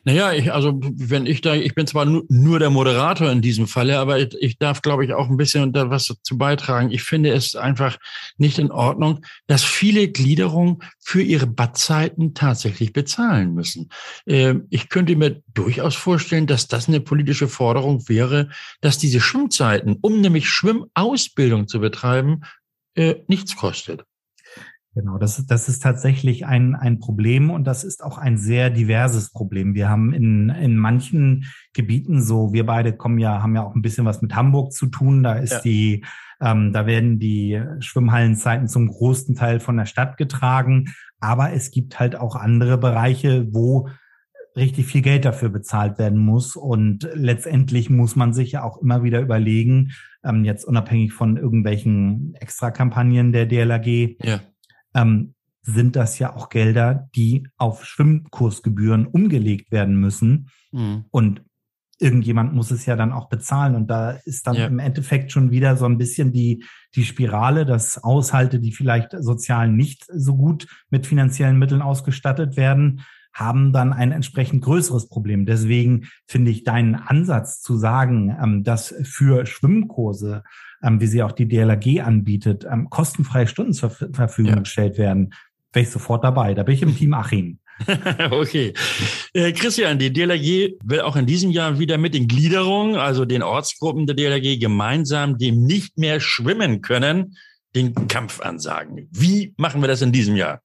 Naja, 0.03 0.33
ich, 0.33 0.53
also 0.53 0.79
wenn 0.81 1.25
ich 1.25 1.41
da, 1.41 1.53
ich 1.53 1.75
bin 1.75 1.87
zwar 1.87 2.05
nur, 2.05 2.23
nur 2.29 2.59
der 2.59 2.69
Moderator 2.69 3.31
in 3.31 3.41
diesem 3.41 3.67
Falle, 3.67 3.99
aber 3.99 4.19
ich, 4.19 4.35
ich 4.39 4.57
darf, 4.57 4.81
glaube 4.81 5.05
ich, 5.05 5.13
auch 5.13 5.29
ein 5.29 5.37
bisschen 5.37 5.73
da 5.73 5.89
was 5.89 6.07
dazu 6.07 6.37
beitragen. 6.37 6.91
Ich 6.91 7.03
finde 7.03 7.31
es 7.31 7.55
einfach 7.55 7.97
nicht 8.37 8.59
in 8.59 8.71
Ordnung, 8.71 9.25
dass 9.47 9.63
viele 9.63 10.07
Gliederungen 10.07 10.79
für 10.99 11.21
ihre 11.21 11.47
Badzeiten 11.47 12.33
tatsächlich 12.33 12.93
bezahlen 12.93 13.53
müssen. 13.53 13.89
Ähm, 14.25 14.67
ich 14.69 14.89
könnte 14.89 15.15
mir 15.15 15.41
durchaus 15.53 15.95
vorstellen, 15.95 16.47
dass 16.47 16.67
das 16.67 16.87
eine 16.87 17.01
politische 17.01 17.47
Forderung 17.47 18.07
wäre, 18.07 18.49
dass 18.81 18.97
diese 18.97 19.19
Schwimmzeiten, 19.19 19.97
um 20.01 20.21
nämlich 20.21 20.49
Schwimmausbildung 20.49 21.67
zu 21.67 21.79
betreiben, 21.79 22.41
äh, 22.95 23.15
nichts 23.27 23.55
kostet. 23.55 24.06
Genau, 24.97 25.19
das, 25.19 25.45
das 25.45 25.69
ist 25.69 25.83
tatsächlich 25.83 26.47
ein, 26.47 26.73
ein 26.73 26.97
Problem 26.97 27.51
und 27.51 27.65
das 27.65 27.83
ist 27.83 28.03
auch 28.03 28.17
ein 28.17 28.35
sehr 28.35 28.71
diverses 28.71 29.31
Problem. 29.31 29.75
Wir 29.75 29.89
haben 29.89 30.11
in, 30.11 30.49
in 30.49 30.75
manchen 30.75 31.45
Gebieten 31.73 32.19
so, 32.23 32.51
wir 32.51 32.65
beide 32.65 32.97
kommen 32.97 33.19
ja, 33.19 33.43
haben 33.43 33.55
ja 33.55 33.63
auch 33.63 33.75
ein 33.75 33.83
bisschen 33.83 34.05
was 34.05 34.23
mit 34.23 34.35
Hamburg 34.35 34.73
zu 34.73 34.87
tun. 34.87 35.21
Da 35.21 35.33
ist 35.33 35.51
ja. 35.51 35.61
die, 35.61 36.05
ähm, 36.41 36.73
da 36.73 36.87
werden 36.87 37.19
die 37.19 37.61
Schwimmhallenzeiten 37.79 38.67
zum 38.67 38.87
großen 38.87 39.35
Teil 39.35 39.59
von 39.59 39.77
der 39.77 39.85
Stadt 39.85 40.17
getragen. 40.17 40.85
Aber 41.19 41.53
es 41.53 41.69
gibt 41.69 41.99
halt 41.99 42.15
auch 42.15 42.35
andere 42.35 42.79
Bereiche, 42.79 43.53
wo 43.53 43.89
richtig 44.55 44.87
viel 44.87 45.03
Geld 45.03 45.25
dafür 45.25 45.49
bezahlt 45.49 45.99
werden 45.99 46.17
muss. 46.17 46.55
Und 46.55 47.07
letztendlich 47.13 47.91
muss 47.91 48.15
man 48.15 48.33
sich 48.33 48.53
ja 48.53 48.63
auch 48.63 48.81
immer 48.81 49.03
wieder 49.03 49.21
überlegen, 49.21 49.91
ähm, 50.23 50.43
jetzt 50.43 50.65
unabhängig 50.65 51.13
von 51.13 51.37
irgendwelchen 51.37 52.33
Extrakampagnen 52.39 53.31
der 53.31 53.45
DLAG, 53.45 54.17
ja 54.23 54.39
ähm, 54.97 55.33
sind 55.61 55.95
das 55.95 56.17
ja 56.17 56.35
auch 56.35 56.49
Gelder, 56.49 57.09
die 57.15 57.47
auf 57.57 57.85
Schwimmkursgebühren 57.85 59.05
umgelegt 59.05 59.71
werden 59.71 59.99
müssen. 59.99 60.49
Mhm. 60.71 61.05
Und 61.11 61.41
irgendjemand 61.99 62.53
muss 62.53 62.71
es 62.71 62.85
ja 62.85 62.95
dann 62.95 63.11
auch 63.11 63.27
bezahlen. 63.27 63.75
Und 63.75 63.87
da 63.87 64.11
ist 64.11 64.47
dann 64.47 64.55
ja. 64.55 64.67
im 64.67 64.79
Endeffekt 64.79 65.31
schon 65.31 65.51
wieder 65.51 65.75
so 65.75 65.85
ein 65.85 65.97
bisschen 65.97 66.31
die, 66.31 66.63
die 66.95 67.03
Spirale, 67.03 67.65
dass 67.65 68.01
Haushalte, 68.03 68.59
die 68.59 68.71
vielleicht 68.71 69.11
sozial 69.19 69.69
nicht 69.69 70.05
so 70.13 70.37
gut 70.37 70.67
mit 70.89 71.05
finanziellen 71.05 71.59
Mitteln 71.59 71.81
ausgestattet 71.81 72.55
werden, 72.55 73.01
haben 73.39 73.73
dann 73.73 73.93
ein 73.93 74.11
entsprechend 74.11 74.63
größeres 74.63 75.09
Problem. 75.09 75.45
Deswegen 75.45 76.07
finde 76.27 76.51
ich 76.51 76.63
deinen 76.63 76.95
Ansatz 76.95 77.61
zu 77.61 77.77
sagen, 77.77 78.35
ähm, 78.41 78.63
dass 78.63 78.93
für 79.03 79.45
Schwimmkurse 79.45 80.43
ähm, 80.83 81.01
wie 81.01 81.07
sie 81.07 81.23
auch 81.23 81.31
die 81.31 81.47
DLRG 81.47 82.01
anbietet, 82.01 82.65
ähm, 82.71 82.89
kostenfreie 82.89 83.47
Stunden 83.47 83.73
zur 83.73 83.89
Verfügung 83.89 84.53
ja. 84.53 84.59
gestellt 84.59 84.97
werden, 84.97 85.33
wäre 85.73 85.83
ich 85.83 85.89
sofort 85.89 86.23
dabei. 86.23 86.53
Da 86.53 86.63
bin 86.63 86.75
ich 86.75 86.81
im 86.81 86.95
Team 86.95 87.13
Achim. 87.13 87.59
okay. 88.31 88.73
Äh, 89.33 89.51
Christian, 89.51 89.99
die 89.99 90.11
DLRG 90.11 90.77
will 90.83 91.01
auch 91.01 91.15
in 91.15 91.27
diesem 91.27 91.51
Jahr 91.51 91.77
wieder 91.77 91.97
mit 91.97 92.13
den 92.13 92.27
Gliederungen, 92.27 92.95
also 92.95 93.25
den 93.25 93.43
Ortsgruppen 93.43 94.07
der 94.07 94.15
DLRG, 94.15 94.59
gemeinsam 94.59 95.37
dem 95.37 95.63
nicht 95.63 95.97
mehr 95.97 96.19
schwimmen 96.19 96.81
können, 96.81 97.37
den 97.75 98.07
Kampf 98.07 98.41
ansagen. 98.41 99.07
Wie 99.11 99.53
machen 99.57 99.81
wir 99.81 99.87
das 99.87 100.01
in 100.01 100.11
diesem 100.11 100.35
Jahr? 100.35 100.61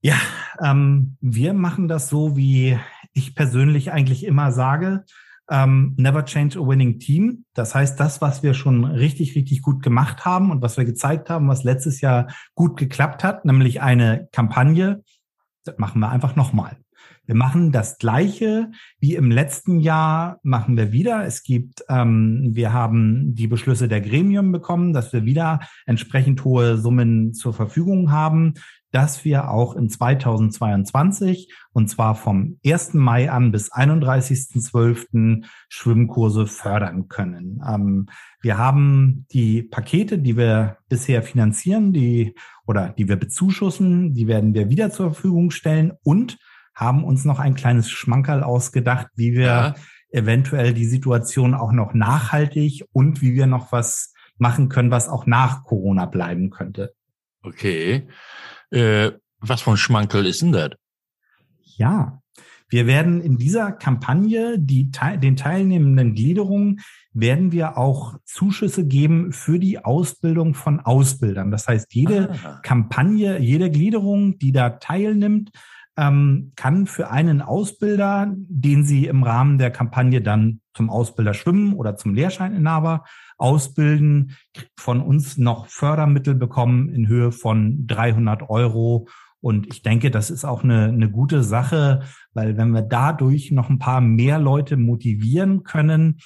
Ja, 0.00 0.16
ähm, 0.62 1.16
wir 1.20 1.54
machen 1.54 1.88
das 1.88 2.08
so, 2.08 2.36
wie 2.36 2.78
ich 3.12 3.34
persönlich 3.34 3.90
eigentlich 3.90 4.24
immer 4.24 4.52
sage 4.52 5.04
ähm, 5.50 5.94
Never 5.96 6.24
Change 6.24 6.58
a 6.58 6.66
Winning 6.66 6.98
Team. 6.98 7.44
Das 7.54 7.74
heißt, 7.74 7.98
das, 7.98 8.20
was 8.20 8.42
wir 8.42 8.54
schon 8.54 8.84
richtig, 8.84 9.34
richtig 9.34 9.62
gut 9.62 9.82
gemacht 9.82 10.24
haben 10.24 10.50
und 10.50 10.62
was 10.62 10.76
wir 10.76 10.84
gezeigt 10.84 11.30
haben, 11.30 11.48
was 11.48 11.64
letztes 11.64 12.00
Jahr 12.00 12.28
gut 12.54 12.78
geklappt 12.78 13.24
hat, 13.24 13.44
nämlich 13.44 13.80
eine 13.80 14.28
Kampagne, 14.32 15.02
das 15.64 15.78
machen 15.78 16.00
wir 16.00 16.10
einfach 16.10 16.36
nochmal. 16.36 16.76
Wir 17.24 17.34
machen 17.34 17.72
das 17.72 17.98
Gleiche 17.98 18.70
wie 19.00 19.14
im 19.14 19.30
letzten 19.30 19.80
Jahr, 19.80 20.40
machen 20.42 20.78
wir 20.78 20.92
wieder. 20.92 21.26
Es 21.26 21.42
gibt, 21.42 21.84
ähm, 21.90 22.50
wir 22.54 22.72
haben 22.72 23.34
die 23.34 23.46
Beschlüsse 23.46 23.86
der 23.86 24.00
Gremium 24.00 24.50
bekommen, 24.50 24.94
dass 24.94 25.12
wir 25.12 25.26
wieder 25.26 25.60
entsprechend 25.84 26.42
hohe 26.44 26.78
Summen 26.78 27.34
zur 27.34 27.52
Verfügung 27.52 28.10
haben 28.10 28.54
dass 28.90 29.24
wir 29.24 29.50
auch 29.50 29.76
in 29.76 29.88
2022 29.88 31.52
und 31.72 31.88
zwar 31.88 32.14
vom 32.14 32.58
1. 32.64 32.94
Mai 32.94 33.30
an 33.30 33.52
bis 33.52 33.72
31.12. 33.72 35.44
Schwimmkurse 35.68 36.46
fördern 36.46 37.08
können. 37.08 37.62
Ähm, 37.66 38.06
wir 38.40 38.56
haben 38.58 39.26
die 39.32 39.62
Pakete, 39.62 40.18
die 40.18 40.36
wir 40.36 40.78
bisher 40.88 41.22
finanzieren, 41.22 41.92
die 41.92 42.34
oder 42.66 42.90
die 42.90 43.08
wir 43.08 43.16
bezuschussen, 43.16 44.14
die 44.14 44.26
werden 44.26 44.54
wir 44.54 44.70
wieder 44.70 44.90
zur 44.90 45.12
Verfügung 45.12 45.50
stellen 45.50 45.92
und 46.02 46.38
haben 46.74 47.04
uns 47.04 47.24
noch 47.24 47.40
ein 47.40 47.54
kleines 47.54 47.90
Schmankerl 47.90 48.42
ausgedacht, 48.42 49.08
wie 49.16 49.32
wir 49.32 49.46
ja. 49.46 49.74
eventuell 50.10 50.72
die 50.72 50.84
Situation 50.84 51.54
auch 51.54 51.72
noch 51.72 51.92
nachhaltig 51.92 52.84
und 52.92 53.20
wie 53.20 53.34
wir 53.34 53.46
noch 53.46 53.72
was 53.72 54.14
machen 54.38 54.68
können, 54.68 54.92
was 54.92 55.08
auch 55.08 55.26
nach 55.26 55.64
Corona 55.64 56.06
bleiben 56.06 56.50
könnte. 56.50 56.94
Okay. 57.42 58.06
Äh, 58.70 59.12
was 59.40 59.62
von 59.62 59.76
Schmankel 59.76 60.26
ist 60.26 60.42
denn 60.42 60.52
das? 60.52 60.70
Ja, 61.76 62.20
wir 62.70 62.86
werden 62.86 63.20
in 63.20 63.38
dieser 63.38 63.72
Kampagne 63.72 64.58
die, 64.58 64.90
den 65.22 65.36
teilnehmenden 65.36 66.14
Gliederungen 66.14 66.80
werden 67.12 67.50
wir 67.50 67.78
auch 67.78 68.18
Zuschüsse 68.24 68.86
geben 68.86 69.32
für 69.32 69.58
die 69.58 69.84
Ausbildung 69.84 70.54
von 70.54 70.80
Ausbildern. 70.80 71.50
Das 71.50 71.66
heißt, 71.66 71.94
jede 71.94 72.30
ah. 72.44 72.60
Kampagne, 72.62 73.38
jede 73.40 73.70
Gliederung, 73.70 74.38
die 74.38 74.52
da 74.52 74.70
teilnimmt, 74.70 75.50
ähm, 75.98 76.52
kann 76.54 76.86
für 76.86 77.10
einen 77.10 77.42
Ausbilder, 77.42 78.32
den 78.36 78.84
sie 78.84 79.06
im 79.06 79.24
Rahmen 79.24 79.58
der 79.58 79.72
Kampagne 79.72 80.22
dann 80.22 80.60
zum 80.72 80.90
Ausbilder 80.90 81.34
schwimmen 81.34 81.74
oder 81.74 81.96
zum 81.96 82.14
Lehrscheininhaber 82.14 83.04
ausbilden, 83.36 84.36
von 84.78 85.00
uns 85.02 85.38
noch 85.38 85.66
Fördermittel 85.66 86.36
bekommen 86.36 86.88
in 86.88 87.08
Höhe 87.08 87.32
von 87.32 87.84
300 87.88 88.48
Euro. 88.48 89.08
Und 89.40 89.66
ich 89.72 89.82
denke, 89.82 90.12
das 90.12 90.30
ist 90.30 90.44
auch 90.44 90.62
eine, 90.62 90.84
eine 90.84 91.10
gute 91.10 91.42
Sache, 91.42 92.02
weil 92.32 92.56
wenn 92.56 92.70
wir 92.70 92.82
dadurch 92.82 93.50
noch 93.50 93.68
ein 93.68 93.80
paar 93.80 94.00
mehr 94.00 94.38
Leute 94.38 94.76
motivieren 94.76 95.64
können 95.64 96.18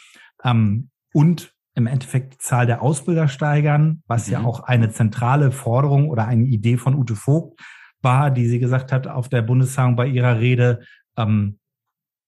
ähm, 0.44 0.90
und 1.14 1.54
im 1.74 1.86
Endeffekt 1.86 2.34
die 2.34 2.38
Zahl 2.38 2.66
der 2.66 2.82
Ausbilder 2.82 3.28
steigern, 3.28 4.02
was 4.06 4.26
mhm. 4.26 4.32
ja 4.34 4.44
auch 4.44 4.60
eine 4.60 4.90
zentrale 4.90 5.50
Forderung 5.50 6.10
oder 6.10 6.26
eine 6.26 6.44
Idee 6.44 6.76
von 6.76 6.94
Ute 6.94 7.16
Vogt 7.16 7.58
war, 8.02 8.30
die 8.30 8.46
sie 8.46 8.58
gesagt 8.58 8.92
hat 8.92 9.06
auf 9.06 9.28
der 9.28 9.42
Bundestagung 9.42 9.96
bei 9.96 10.06
ihrer 10.06 10.40
Rede, 10.40 10.80
ähm, 11.16 11.58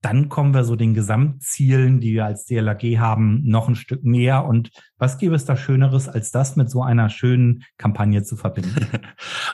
dann 0.04 0.28
kommen 0.28 0.52
wir 0.52 0.64
so 0.64 0.76
den 0.76 0.92
Gesamtzielen, 0.92 1.98
die 2.00 2.12
wir 2.12 2.26
als 2.26 2.44
DLAG 2.44 2.82
haben, 2.98 3.40
noch 3.44 3.68
ein 3.68 3.74
Stück 3.74 4.04
näher. 4.04 4.44
Und 4.44 4.70
was 4.98 5.16
gäbe 5.16 5.34
es 5.34 5.46
da 5.46 5.56
Schöneres, 5.56 6.08
als 6.08 6.30
das 6.30 6.56
mit 6.56 6.70
so 6.70 6.82
einer 6.82 7.08
schönen 7.08 7.64
Kampagne 7.78 8.22
zu 8.22 8.36
verbinden? 8.36 8.86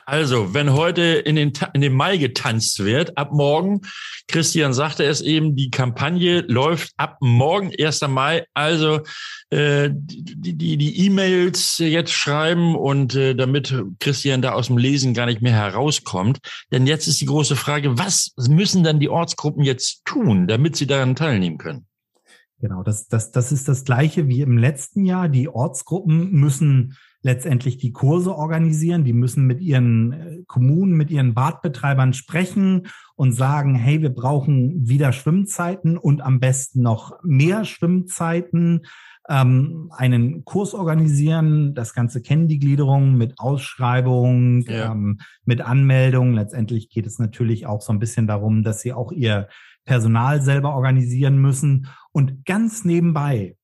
Also, 0.05 0.53
wenn 0.53 0.73
heute 0.73 1.01
in 1.01 1.35
den, 1.35 1.53
in 1.73 1.81
den 1.81 1.93
Mai 1.93 2.17
getanzt 2.17 2.83
wird, 2.83 3.17
ab 3.17 3.31
morgen, 3.31 3.81
Christian 4.27 4.73
sagte 4.73 5.03
es 5.03 5.21
eben, 5.21 5.55
die 5.55 5.69
Kampagne 5.69 6.41
läuft 6.41 6.91
ab 6.97 7.17
morgen, 7.21 7.71
1. 7.79 8.01
Mai. 8.09 8.45
Also 8.53 9.01
äh, 9.51 9.89
die 9.93 10.57
die 10.57 10.77
die 10.77 11.05
E-Mails 11.05 11.77
jetzt 11.77 12.13
schreiben 12.13 12.75
und 12.75 13.15
äh, 13.15 13.35
damit 13.35 13.73
Christian 13.99 14.41
da 14.41 14.53
aus 14.53 14.67
dem 14.67 14.77
Lesen 14.77 15.13
gar 15.13 15.25
nicht 15.25 15.41
mehr 15.41 15.53
herauskommt. 15.53 16.39
Denn 16.71 16.87
jetzt 16.87 17.07
ist 17.07 17.21
die 17.21 17.25
große 17.25 17.55
Frage, 17.55 17.97
was 17.97 18.33
müssen 18.49 18.83
dann 18.83 18.99
die 18.99 19.09
Ortsgruppen 19.09 19.63
jetzt 19.63 20.03
tun, 20.05 20.40
damit 20.47 20.75
sie 20.75 20.87
daran 20.87 21.15
teilnehmen 21.15 21.57
können? 21.57 21.85
Genau, 22.59 22.83
das, 22.83 23.07
das, 23.07 23.31
das 23.31 23.51
ist 23.51 23.67
das 23.67 23.85
Gleiche 23.85 24.27
wie 24.27 24.41
im 24.41 24.57
letzten 24.57 25.03
Jahr. 25.03 25.29
Die 25.29 25.49
Ortsgruppen 25.49 26.31
müssen 26.31 26.95
letztendlich 27.23 27.77
die 27.77 27.91
Kurse 27.91 28.35
organisieren. 28.35 29.03
Die 29.03 29.13
müssen 29.13 29.45
mit 29.45 29.61
ihren 29.61 30.13
äh, 30.13 30.43
Kommunen, 30.47 30.93
mit 30.93 31.09
ihren 31.09 31.33
Badbetreibern 31.33 32.13
sprechen 32.13 32.87
und 33.15 33.31
sagen, 33.33 33.73
hey, 33.75 34.01
wir 34.01 34.11
brauchen 34.11 34.87
wieder 34.87 35.11
Schwimmzeiten 35.11 35.97
und 35.97 36.21
am 36.21 36.39
besten 36.39 36.83
noch 36.83 37.17
mehr 37.23 37.65
Schwimmzeiten 37.65 38.81
ähm, 39.29 39.91
einen 39.95 40.45
Kurs 40.45 40.73
organisieren. 40.73 41.73
Das 41.73 41.93
Ganze 41.93 42.21
kennen 42.21 42.47
die 42.47 42.59
Gliederungen 42.59 43.17
mit 43.17 43.39
Ausschreibung, 43.39 44.61
ja. 44.61 44.91
ähm, 44.91 45.19
mit 45.45 45.61
Anmeldung. 45.61 46.33
Letztendlich 46.33 46.89
geht 46.89 47.05
es 47.05 47.17
natürlich 47.19 47.65
auch 47.65 47.81
so 47.81 47.93
ein 47.93 47.99
bisschen 47.99 48.27
darum, 48.27 48.63
dass 48.63 48.81
sie 48.81 48.93
auch 48.93 49.11
ihr 49.11 49.47
Personal 49.85 50.41
selber 50.41 50.73
organisieren 50.75 51.37
müssen. 51.39 51.87
Und 52.11 52.45
ganz 52.45 52.85
nebenbei 52.85 53.57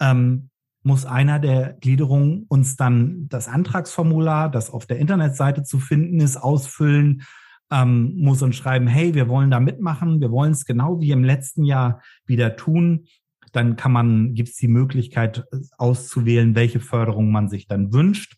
ähm, 0.00 0.50
muss 0.82 1.06
einer 1.06 1.38
der 1.38 1.74
Gliederungen 1.80 2.44
uns 2.48 2.76
dann 2.76 3.28
das 3.28 3.48
Antragsformular, 3.48 4.50
das 4.50 4.70
auf 4.70 4.86
der 4.86 4.98
Internetseite 4.98 5.62
zu 5.62 5.78
finden 5.78 6.20
ist, 6.20 6.36
ausfüllen, 6.36 7.22
ähm, 7.70 8.14
muss 8.16 8.42
uns 8.42 8.56
schreiben, 8.56 8.86
hey, 8.86 9.14
wir 9.14 9.28
wollen 9.28 9.50
da 9.50 9.60
mitmachen, 9.60 10.20
wir 10.20 10.30
wollen 10.30 10.52
es 10.52 10.66
genau 10.66 11.00
wie 11.00 11.10
im 11.10 11.24
letzten 11.24 11.64
Jahr 11.64 12.02
wieder 12.26 12.56
tun 12.56 13.06
dann 13.54 13.76
kann 13.76 13.92
man, 13.92 14.34
gibt 14.34 14.50
es 14.50 14.56
die 14.56 14.68
Möglichkeit 14.68 15.44
auszuwählen, 15.78 16.54
welche 16.54 16.80
Förderung 16.80 17.30
man 17.30 17.48
sich 17.48 17.66
dann 17.66 17.92
wünscht. 17.92 18.36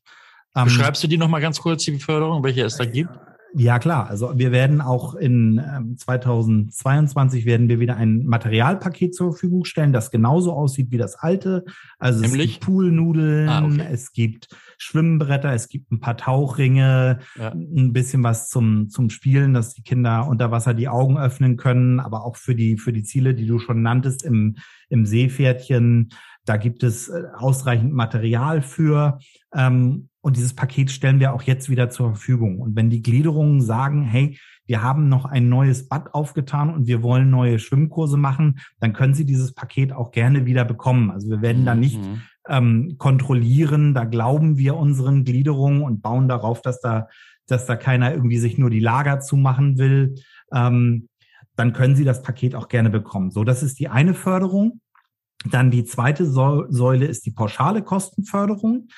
Ähm, 0.54 0.64
Beschreibst 0.64 1.02
du 1.02 1.08
die 1.08 1.16
nochmal 1.16 1.40
ganz 1.40 1.60
kurz, 1.60 1.84
die 1.84 1.98
Förderung, 1.98 2.44
welche 2.44 2.64
es 2.64 2.76
da 2.76 2.84
gibt? 2.84 3.10
Ja, 3.58 3.78
klar. 3.78 4.10
Also 4.10 4.36
wir 4.36 4.52
werden 4.52 4.82
auch 4.82 5.14
in 5.14 5.96
2022 5.96 7.40
ähm, 7.40 7.46
werden 7.46 7.68
wir 7.70 7.80
wieder 7.80 7.96
ein 7.96 8.26
Materialpaket 8.26 9.14
zur 9.14 9.32
Verfügung 9.32 9.64
stellen, 9.64 9.94
das 9.94 10.10
genauso 10.10 10.52
aussieht 10.52 10.90
wie 10.90 10.98
das 10.98 11.14
alte. 11.14 11.64
Also 11.98 12.20
Nämlich? 12.20 12.44
es 12.44 12.52
gibt 12.52 12.66
Poolnudeln, 12.66 13.48
ah, 13.48 13.64
okay. 13.64 13.86
es 13.90 14.12
gibt 14.12 14.48
Schwimmbretter, 14.76 15.54
es 15.54 15.68
gibt 15.68 15.90
ein 15.90 16.00
paar 16.00 16.18
Tauchringe, 16.18 17.20
ja. 17.38 17.52
ein 17.52 17.94
bisschen 17.94 18.22
was 18.22 18.50
zum, 18.50 18.90
zum 18.90 19.08
Spielen, 19.08 19.54
dass 19.54 19.72
die 19.72 19.82
Kinder 19.82 20.28
unter 20.28 20.50
Wasser 20.50 20.74
die 20.74 20.88
Augen 20.88 21.16
öffnen 21.16 21.56
können, 21.56 21.98
aber 21.98 22.26
auch 22.26 22.36
für 22.36 22.54
die, 22.54 22.76
für 22.76 22.92
die 22.92 23.04
Ziele, 23.04 23.34
die 23.34 23.46
du 23.46 23.58
schon 23.58 23.80
nanntest 23.80 24.22
im, 24.22 24.56
im 24.90 25.06
Seepferdchen. 25.06 26.10
Da 26.44 26.58
gibt 26.58 26.82
es 26.82 27.08
äh, 27.08 27.22
ausreichend 27.34 27.94
Material 27.94 28.60
für. 28.60 29.18
Ähm, 29.54 30.10
und 30.26 30.36
dieses 30.36 30.54
Paket 30.54 30.90
stellen 30.90 31.20
wir 31.20 31.32
auch 31.32 31.42
jetzt 31.42 31.70
wieder 31.70 31.88
zur 31.88 32.08
Verfügung. 32.08 32.58
Und 32.58 32.74
wenn 32.74 32.90
die 32.90 33.00
Gliederungen 33.00 33.60
sagen, 33.60 34.02
hey, 34.02 34.36
wir 34.66 34.82
haben 34.82 35.08
noch 35.08 35.24
ein 35.24 35.48
neues 35.48 35.88
Bad 35.88 36.14
aufgetan 36.14 36.74
und 36.74 36.88
wir 36.88 37.04
wollen 37.04 37.30
neue 37.30 37.60
Schwimmkurse 37.60 38.16
machen, 38.16 38.58
dann 38.80 38.92
können 38.92 39.14
Sie 39.14 39.24
dieses 39.24 39.54
Paket 39.54 39.92
auch 39.92 40.10
gerne 40.10 40.44
wieder 40.44 40.64
bekommen. 40.64 41.12
Also 41.12 41.30
wir 41.30 41.42
werden 41.42 41.64
da 41.64 41.76
nicht 41.76 42.00
mhm. 42.02 42.22
ähm, 42.48 42.96
kontrollieren, 42.98 43.94
da 43.94 44.02
glauben 44.02 44.58
wir 44.58 44.74
unseren 44.74 45.22
Gliederungen 45.22 45.82
und 45.82 46.02
bauen 46.02 46.26
darauf, 46.26 46.60
dass 46.60 46.80
da, 46.80 47.06
dass 47.46 47.66
da 47.66 47.76
keiner 47.76 48.12
irgendwie 48.12 48.38
sich 48.38 48.58
nur 48.58 48.70
die 48.70 48.80
Lager 48.80 49.20
zumachen 49.20 49.78
will. 49.78 50.16
Ähm, 50.52 51.08
dann 51.54 51.72
können 51.72 51.94
Sie 51.94 52.04
das 52.04 52.24
Paket 52.24 52.56
auch 52.56 52.66
gerne 52.66 52.90
bekommen. 52.90 53.30
So, 53.30 53.44
das 53.44 53.62
ist 53.62 53.78
die 53.78 53.86
eine 53.86 54.12
Förderung. 54.12 54.80
Dann 55.48 55.70
die 55.70 55.84
zweite 55.84 56.26
Säule 56.26 57.06
ist 57.06 57.26
die 57.26 57.30
pauschale 57.30 57.82
Kostenförderung. 57.82 58.88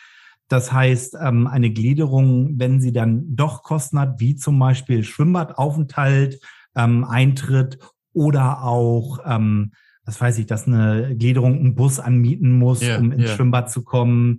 Das 0.48 0.72
heißt, 0.72 1.16
ähm, 1.20 1.46
eine 1.46 1.70
Gliederung, 1.70 2.58
wenn 2.58 2.80
sie 2.80 2.92
dann 2.92 3.36
doch 3.36 3.62
Kosten 3.62 3.98
hat, 3.98 4.18
wie 4.18 4.34
zum 4.34 4.58
Beispiel 4.58 5.04
Schwimmbadaufenthalt, 5.04 6.40
ähm, 6.74 7.04
Eintritt 7.04 7.78
oder 8.12 8.62
auch, 8.62 9.18
ähm, 9.26 9.72
was 10.04 10.20
weiß 10.20 10.38
ich, 10.38 10.46
dass 10.46 10.66
eine 10.66 11.14
Gliederung 11.16 11.58
einen 11.58 11.74
Bus 11.74 12.00
anmieten 12.00 12.58
muss, 12.58 12.82
yeah, 12.82 12.98
um 12.98 13.12
ins 13.12 13.24
yeah. 13.24 13.34
Schwimmbad 13.34 13.70
zu 13.70 13.84
kommen. 13.84 14.38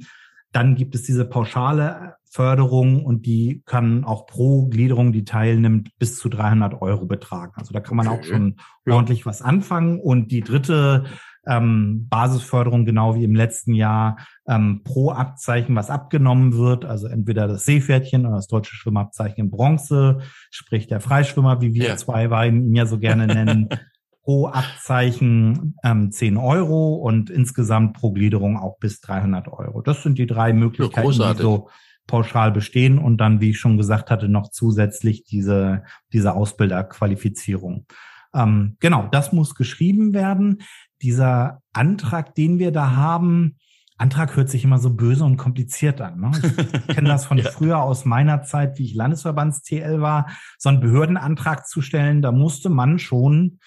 Dann 0.52 0.76
gibt 0.76 0.96
es 0.96 1.04
diese 1.04 1.26
pauschale 1.26 2.16
Förderung 2.32 3.06
und 3.06 3.28
die 3.28 3.62
kann 3.66 4.04
auch 4.04 4.26
pro 4.26 4.68
Gliederung, 4.68 5.12
die 5.12 5.26
teilnimmt, 5.26 5.98
bis 6.00 6.18
zu 6.18 6.30
300 6.30 6.82
Euro 6.82 7.06
betragen. 7.06 7.54
Also 7.56 7.72
da 7.74 7.80
kann 7.80 7.98
man 7.98 8.08
okay. 8.08 8.20
auch 8.20 8.24
schon 8.24 8.56
ja. 8.86 8.94
ordentlich 8.94 9.28
was 9.28 9.44
anfangen. 9.44 10.00
Und 10.00 10.32
die 10.32 10.42
dritte 10.42 11.06
ähm, 11.48 12.08
Basisförderung 12.10 12.86
genau 12.86 13.16
wie 13.16 13.24
im 13.24 13.36
letzten 13.36 13.74
Jahr 13.74 14.18
ähm, 14.48 14.82
pro 14.84 15.12
Abzeichen, 15.12 15.76
was 15.76 15.90
abgenommen 15.90 16.58
wird, 16.58 16.86
also 16.86 17.08
entweder 17.08 17.48
das 17.48 17.66
Seepferdchen 17.66 18.26
oder 18.26 18.36
das 18.36 18.48
deutsche 18.48 18.76
Schwimmabzeichen 18.76 19.46
in 19.46 19.52
Bronze, 19.52 20.20
sprich 20.52 20.88
der 20.88 21.00
Freischwimmer, 21.00 21.62
wie 21.62 21.74
wir 21.74 21.88
ja. 21.88 21.98
zwei 21.98 22.28
beiden 22.28 22.66
ihn 22.66 22.76
ja 22.76 22.86
so 22.86 23.00
gerne 23.00 23.28
nennen, 23.28 23.70
pro 24.24 24.48
Abzeichen 24.48 25.76
ähm, 25.84 26.12
10 26.12 26.38
Euro 26.38 26.96
und 26.96 27.30
insgesamt 27.30 27.94
pro 27.94 28.12
Gliederung 28.12 28.58
auch 28.58 28.78
bis 28.78 29.02
300 29.02 29.48
Euro. 29.48 29.82
Das 29.82 30.04
sind 30.04 30.20
die 30.20 30.28
drei 30.28 30.54
Möglichkeiten, 30.54 31.14
ja, 31.14 31.34
die 31.34 31.42
so 31.42 31.70
pauschal 32.06 32.52
bestehen 32.52 32.98
und 32.98 33.18
dann, 33.18 33.40
wie 33.40 33.52
ich 33.52 33.60
schon 33.60 33.78
gesagt 33.78 34.12
hatte, 34.12 34.30
noch 34.30 34.50
zusätzlich 34.50 35.24
diese, 35.24 35.84
diese 36.12 36.34
Ausbilderqualifizierung. 36.34 37.86
Ähm, 38.34 38.78
genau, 38.80 39.08
das 39.12 39.32
muss 39.32 39.56
geschrieben 39.56 40.14
werden 40.14 40.62
dieser 41.02 41.62
Antrag, 41.74 42.36
den 42.36 42.60
wir 42.60 42.72
da 42.72 42.96
haben, 42.96 43.58
Antrag 44.00 44.38
hört 44.38 44.50
sich 44.50 44.64
immer 44.64 44.80
so 44.80 44.92
böse 44.92 45.26
und 45.26 45.36
kompliziert 45.36 46.00
an. 46.00 46.20
Ne? 46.22 46.32
Ich 46.88 46.88
kenne 46.96 47.10
das 47.10 47.26
von 47.26 47.38
ja. 47.38 47.52
früher 47.52 47.82
aus 47.82 48.06
meiner 48.06 48.44
Zeit, 48.44 48.80
wie 48.80 48.86
ich 48.86 48.96
Landesverbands-TL 48.96 50.00
war, 50.02 50.28
so 50.58 50.70
einen 50.70 50.80
Behördenantrag 50.80 51.68
zu 51.68 51.82
stellen, 51.82 52.22
da 52.22 52.32
musste 52.32 52.70
man 52.70 52.98
schon 52.98 53.60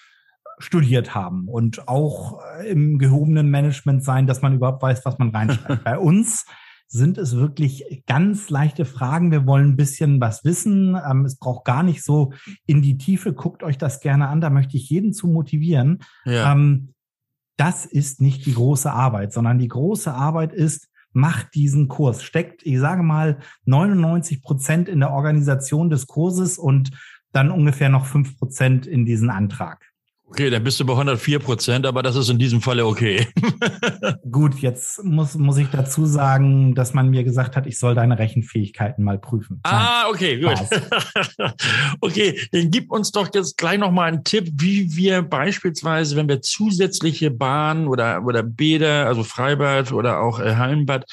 studiert 0.57 1.13
haben 1.13 1.47
und 1.47 1.87
auch 1.87 2.39
im 2.67 2.97
gehobenen 2.97 3.49
Management 3.49 4.03
sein, 4.03 4.27
dass 4.27 4.41
man 4.41 4.53
überhaupt 4.53 4.81
weiß, 4.81 5.05
was 5.05 5.17
man 5.19 5.29
reinschreibt. 5.29 5.83
Bei 5.83 5.99
uns 5.99 6.45
sind 6.87 7.17
es 7.17 7.35
wirklich 7.35 8.03
ganz 8.05 8.49
leichte 8.49 8.85
Fragen. 8.85 9.31
Wir 9.31 9.47
wollen 9.47 9.69
ein 9.69 9.75
bisschen 9.75 10.21
was 10.21 10.43
wissen. 10.45 10.95
Ähm, 11.09 11.25
es 11.25 11.37
braucht 11.37 11.65
gar 11.65 11.81
nicht 11.81 12.03
so 12.03 12.33
in 12.67 12.83
die 12.83 12.97
Tiefe. 12.97 13.33
Guckt 13.33 13.63
euch 13.63 13.79
das 13.79 13.99
gerne 13.99 14.27
an. 14.27 14.41
Da 14.41 14.51
möchte 14.51 14.77
ich 14.77 14.89
jeden 14.89 15.11
zu 15.11 15.27
motivieren. 15.27 15.99
Ja. 16.25 16.51
Ähm, 16.51 16.92
das 17.57 17.85
ist 17.85 18.21
nicht 18.21 18.45
die 18.45 18.53
große 18.53 18.91
Arbeit, 18.91 19.33
sondern 19.33 19.59
die 19.59 19.67
große 19.67 20.13
Arbeit 20.13 20.53
ist, 20.53 20.89
macht 21.11 21.53
diesen 21.53 21.87
Kurs, 21.87 22.23
steckt, 22.23 22.65
ich 22.65 22.79
sage 22.79 23.03
mal, 23.03 23.37
99 23.65 24.41
Prozent 24.41 24.89
in 24.89 24.99
der 24.99 25.11
Organisation 25.11 25.89
des 25.89 26.07
Kurses 26.07 26.57
und 26.57 26.91
dann 27.31 27.51
ungefähr 27.51 27.89
noch 27.89 28.05
fünf 28.05 28.37
Prozent 28.37 28.87
in 28.87 29.05
diesen 29.05 29.29
Antrag. 29.29 29.92
Okay, 30.29 30.49
dann 30.49 30.63
bist 30.63 30.79
du 30.79 30.85
bei 30.85 30.93
104 30.93 31.39
Prozent, 31.39 31.85
aber 31.85 32.01
das 32.01 32.15
ist 32.15 32.29
in 32.29 32.39
diesem 32.39 32.61
Falle 32.61 32.85
okay. 32.85 33.27
Gut, 34.31 34.55
jetzt 34.55 35.03
muss, 35.03 35.35
muss 35.35 35.57
ich 35.57 35.67
dazu 35.69 36.05
sagen, 36.05 36.73
dass 36.73 36.93
man 36.93 37.09
mir 37.09 37.23
gesagt 37.23 37.55
hat, 37.55 37.67
ich 37.67 37.77
soll 37.77 37.93
deine 37.93 38.17
Rechenfähigkeiten 38.17 39.03
mal 39.03 39.19
prüfen. 39.19 39.59
Ah, 39.63 40.09
okay, 40.09 40.39
gut. 40.39 40.55
okay, 42.01 42.39
dann 42.51 42.71
gib 42.71 42.91
uns 42.91 43.11
doch 43.11 43.29
jetzt 43.33 43.57
gleich 43.57 43.77
nochmal 43.77 44.07
einen 44.07 44.23
Tipp, 44.23 44.49
wie 44.55 44.95
wir 44.95 45.21
beispielsweise, 45.21 46.15
wenn 46.15 46.29
wir 46.29 46.41
zusätzliche 46.41 47.29
Bahnen 47.29 47.87
oder, 47.87 48.23
oder 48.23 48.43
Bäder, 48.43 49.05
also 49.05 49.23
Freibad 49.23 49.91
oder 49.91 50.21
auch 50.21 50.39
äh, 50.39 50.55
Hallenbad, 50.55 51.05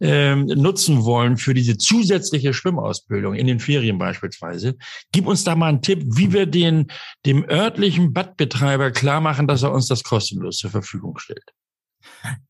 ähm, 0.00 0.46
nutzen 0.46 1.04
wollen 1.04 1.36
für 1.36 1.54
diese 1.54 1.78
zusätzliche 1.78 2.52
Schwimmausbildung 2.52 3.34
in 3.34 3.46
den 3.46 3.60
Ferien 3.60 3.98
beispielsweise. 3.98 4.76
Gib 5.12 5.26
uns 5.26 5.44
da 5.44 5.56
mal 5.56 5.68
einen 5.68 5.82
Tipp, 5.82 6.04
wie 6.06 6.32
wir 6.32 6.46
den, 6.46 6.88
dem 7.24 7.48
örtlichen 7.48 8.12
Badbetreiber 8.12 8.90
klar 8.90 9.20
machen, 9.20 9.46
dass 9.46 9.62
er 9.62 9.72
uns 9.72 9.88
das 9.88 10.02
kostenlos 10.02 10.58
zur 10.58 10.70
Verfügung 10.70 11.18
stellt. 11.18 11.52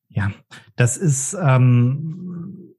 Ja, 0.08 0.32
das 0.76 0.96
ist 0.96 1.36
ähm, 1.40 2.76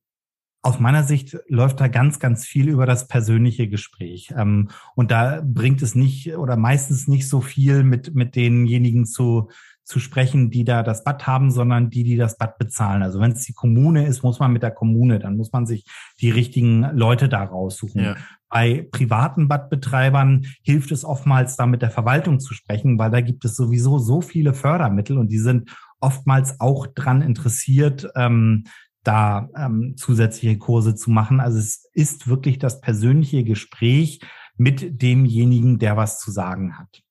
aus 0.68 0.80
meiner 0.80 1.04
Sicht 1.04 1.38
läuft 1.48 1.80
da 1.80 1.88
ganz, 1.88 2.20
ganz 2.20 2.46
viel 2.46 2.68
über 2.68 2.86
das 2.86 3.08
persönliche 3.08 3.70
Gespräch. 3.70 4.34
Ähm, 4.36 4.70
und 4.96 5.12
da 5.12 5.42
bringt 5.42 5.82
es 5.82 5.96
nicht 5.96 6.36
oder 6.36 6.58
meistens 6.58 7.08
nicht 7.08 7.30
so 7.30 7.40
viel 7.40 7.84
mit, 7.84 8.16
mit 8.16 8.36
denjenigen 8.36 9.06
zu, 9.06 9.50
zu 9.88 10.00
sprechen, 10.00 10.52
die 10.52 10.66
da 10.66 10.84
das 10.84 11.06
Bad 11.06 11.26
haben, 11.28 11.50
sondern 11.50 11.90
die, 11.90 12.04
die 12.04 12.18
das 12.18 12.38
Bad 12.38 12.58
bezahlen. 12.58 13.04
Also 13.04 13.22
wenn 13.22 13.32
es 13.32 13.46
die 13.46 13.54
Kommune 13.54 14.06
ist, 14.06 14.22
muss 14.22 14.40
man 14.40 14.52
mit 14.52 14.62
der 14.62 14.72
Kommune, 14.72 15.18
dann 15.18 15.38
muss 15.38 15.54
man 15.54 15.66
sich 15.66 15.86
die 16.20 16.30
richtigen 16.30 16.84
Leute 16.94 17.30
da 17.30 17.42
raussuchen. 17.42 18.04
Ja. 18.04 18.16
Bei 18.50 18.86
privaten 18.92 19.48
Badbetreibern 19.48 20.46
hilft 20.62 20.92
es 20.92 21.06
oftmals, 21.06 21.56
da 21.56 21.66
mit 21.66 21.82
der 21.82 21.90
Verwaltung 21.90 22.42
zu 22.42 22.54
sprechen, 22.54 23.00
weil 23.00 23.12
da 23.12 23.22
gibt 23.22 23.46
es 23.46 23.56
sowieso 23.56 23.98
so 23.98 24.20
viele 24.20 24.54
Fördermittel 24.54 25.18
und 25.18 25.30
die 25.32 25.40
sind 25.40 25.72
oftmals 26.02 26.60
auch 26.60 26.88
dran 26.88 27.22
interessiert, 27.22 28.10
ähm, 28.16 28.66
da 29.04 29.48
ähm, 29.56 29.94
zusätzliche 29.96 30.58
Kurse 30.58 30.96
zu 30.96 31.12
machen. 31.12 31.40
Also 31.40 31.60
es 31.60 31.90
ist 31.94 32.28
wirklich 32.28 32.60
das 32.60 32.82
persönliche 32.82 33.46
Gespräch 33.46 34.20
mit 34.58 35.02
demjenigen, 35.02 35.80
der 35.80 35.96
was 35.96 36.20
zu 36.20 36.30
sagen 36.30 36.78
hat. 36.78 37.04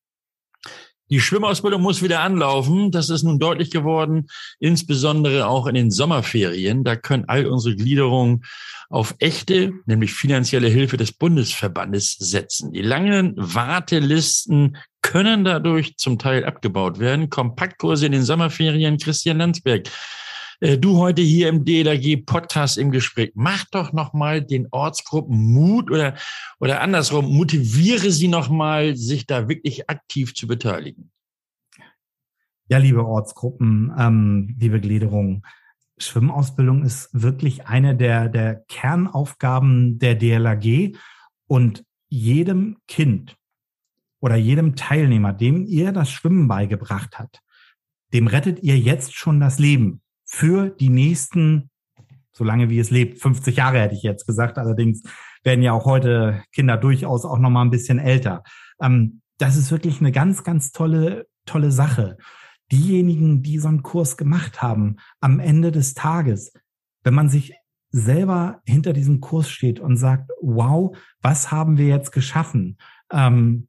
Die 1.08 1.20
Schwimmausbildung 1.20 1.80
muss 1.80 2.02
wieder 2.02 2.20
anlaufen. 2.20 2.90
Das 2.90 3.10
ist 3.10 3.22
nun 3.22 3.38
deutlich 3.38 3.70
geworden, 3.70 4.26
insbesondere 4.58 5.46
auch 5.46 5.66
in 5.66 5.74
den 5.74 5.90
Sommerferien. 5.90 6.82
Da 6.82 6.96
können 6.96 7.24
all 7.28 7.46
unsere 7.46 7.76
Gliederungen 7.76 8.44
auf 8.88 9.14
echte, 9.18 9.72
nämlich 9.86 10.14
finanzielle 10.14 10.68
Hilfe 10.68 10.96
des 10.96 11.12
Bundesverbandes 11.12 12.16
setzen. 12.18 12.72
Die 12.72 12.82
langen 12.82 13.34
Wartelisten 13.36 14.76
können 15.02 15.44
dadurch 15.44 15.96
zum 15.96 16.18
Teil 16.18 16.44
abgebaut 16.44 16.98
werden. 16.98 17.30
Kompaktkurse 17.30 18.06
in 18.06 18.12
den 18.12 18.24
Sommerferien, 18.24 18.98
Christian 18.98 19.38
Landsberg. 19.38 19.88
Äh, 20.60 20.78
du 20.78 20.98
heute 20.98 21.22
hier 21.22 21.48
im 21.48 21.64
DLRG 21.64 22.24
Podcast 22.24 22.78
im 22.78 22.90
Gespräch. 22.90 23.32
Mach 23.34 23.64
doch 23.66 23.92
noch 23.92 24.12
mal 24.12 24.42
den 24.42 24.68
Ortsgruppen 24.70 25.52
Mut 25.52 25.90
oder, 25.90 26.16
oder 26.58 26.80
andersrum, 26.80 27.32
motiviere 27.32 28.10
sie 28.10 28.28
noch 28.28 28.48
mal, 28.48 28.96
sich 28.96 29.26
da 29.26 29.48
wirklich 29.48 29.90
aktiv 29.90 30.34
zu 30.34 30.46
beteiligen. 30.46 31.10
Ja, 32.68 32.78
liebe 32.78 33.04
Ortsgruppen, 33.04 33.92
ähm, 33.98 34.56
liebe 34.58 34.80
Gliederung, 34.80 35.44
Schwimmausbildung 35.98 36.84
ist 36.84 37.08
wirklich 37.12 37.66
eine 37.66 37.96
der, 37.96 38.28
der 38.28 38.56
Kernaufgaben 38.68 39.98
der 39.98 40.14
DLRG 40.14 40.96
und 41.46 41.84
jedem 42.08 42.78
Kind 42.88 43.36
oder 44.20 44.36
jedem 44.36 44.74
Teilnehmer, 44.74 45.32
dem 45.32 45.64
ihr 45.64 45.92
das 45.92 46.10
Schwimmen 46.10 46.48
beigebracht 46.48 47.18
habt, 47.18 47.40
dem 48.12 48.26
rettet 48.26 48.62
ihr 48.62 48.78
jetzt 48.78 49.14
schon 49.14 49.40
das 49.40 49.58
Leben 49.58 50.02
für 50.26 50.70
die 50.70 50.90
nächsten, 50.90 51.70
solange 52.32 52.68
wie 52.68 52.78
es 52.78 52.90
lebt, 52.90 53.20
50 53.20 53.56
Jahre 53.56 53.80
hätte 53.80 53.94
ich 53.94 54.02
jetzt 54.02 54.26
gesagt. 54.26 54.58
Allerdings 54.58 55.02
werden 55.44 55.62
ja 55.62 55.72
auch 55.72 55.86
heute 55.86 56.42
Kinder 56.52 56.76
durchaus 56.76 57.24
auch 57.24 57.38
noch 57.38 57.50
mal 57.50 57.62
ein 57.62 57.70
bisschen 57.70 57.98
älter. 57.98 58.42
Ähm, 58.80 59.22
das 59.38 59.56
ist 59.56 59.70
wirklich 59.70 60.00
eine 60.00 60.12
ganz, 60.12 60.44
ganz 60.44 60.72
tolle, 60.72 61.26
tolle 61.44 61.70
Sache. 61.70 62.18
Diejenigen, 62.72 63.42
die 63.42 63.58
so 63.58 63.68
einen 63.68 63.82
Kurs 63.82 64.16
gemacht 64.16 64.60
haben, 64.60 64.96
am 65.20 65.38
Ende 65.38 65.70
des 65.70 65.94
Tages, 65.94 66.52
wenn 67.04 67.14
man 67.14 67.28
sich 67.28 67.54
selber 67.90 68.60
hinter 68.66 68.92
diesem 68.92 69.20
Kurs 69.20 69.48
steht 69.48 69.78
und 69.78 69.96
sagt, 69.96 70.30
wow, 70.42 70.96
was 71.22 71.52
haben 71.52 71.78
wir 71.78 71.86
jetzt 71.86 72.10
geschaffen? 72.10 72.78
Ähm, 73.12 73.68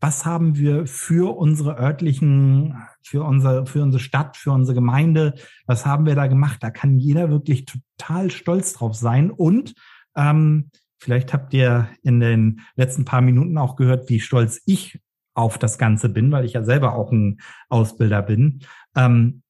was 0.00 0.26
haben 0.26 0.56
wir 0.56 0.86
für 0.86 1.36
unsere 1.36 1.78
örtlichen, 1.78 2.76
für 3.02 3.24
unsere, 3.24 3.66
für 3.66 3.82
unsere 3.82 4.02
Stadt, 4.02 4.36
für 4.36 4.52
unsere 4.52 4.74
Gemeinde, 4.74 5.34
was 5.66 5.86
haben 5.86 6.06
wir 6.06 6.14
da 6.14 6.26
gemacht? 6.26 6.62
Da 6.62 6.70
kann 6.70 6.98
jeder 6.98 7.30
wirklich 7.30 7.64
total 7.64 8.30
stolz 8.30 8.74
drauf 8.74 8.94
sein. 8.94 9.30
Und 9.30 9.74
ähm, 10.14 10.70
vielleicht 10.98 11.32
habt 11.32 11.54
ihr 11.54 11.88
in 12.02 12.20
den 12.20 12.60
letzten 12.74 13.04
paar 13.04 13.22
Minuten 13.22 13.56
auch 13.56 13.76
gehört, 13.76 14.08
wie 14.10 14.20
stolz 14.20 14.60
ich 14.66 15.00
auf 15.34 15.58
das 15.58 15.78
Ganze 15.78 16.08
bin, 16.08 16.30
weil 16.30 16.44
ich 16.44 16.54
ja 16.54 16.62
selber 16.62 16.94
auch 16.94 17.10
ein 17.10 17.38
Ausbilder 17.68 18.22
bin. 18.22 18.60
Ähm, 18.94 19.42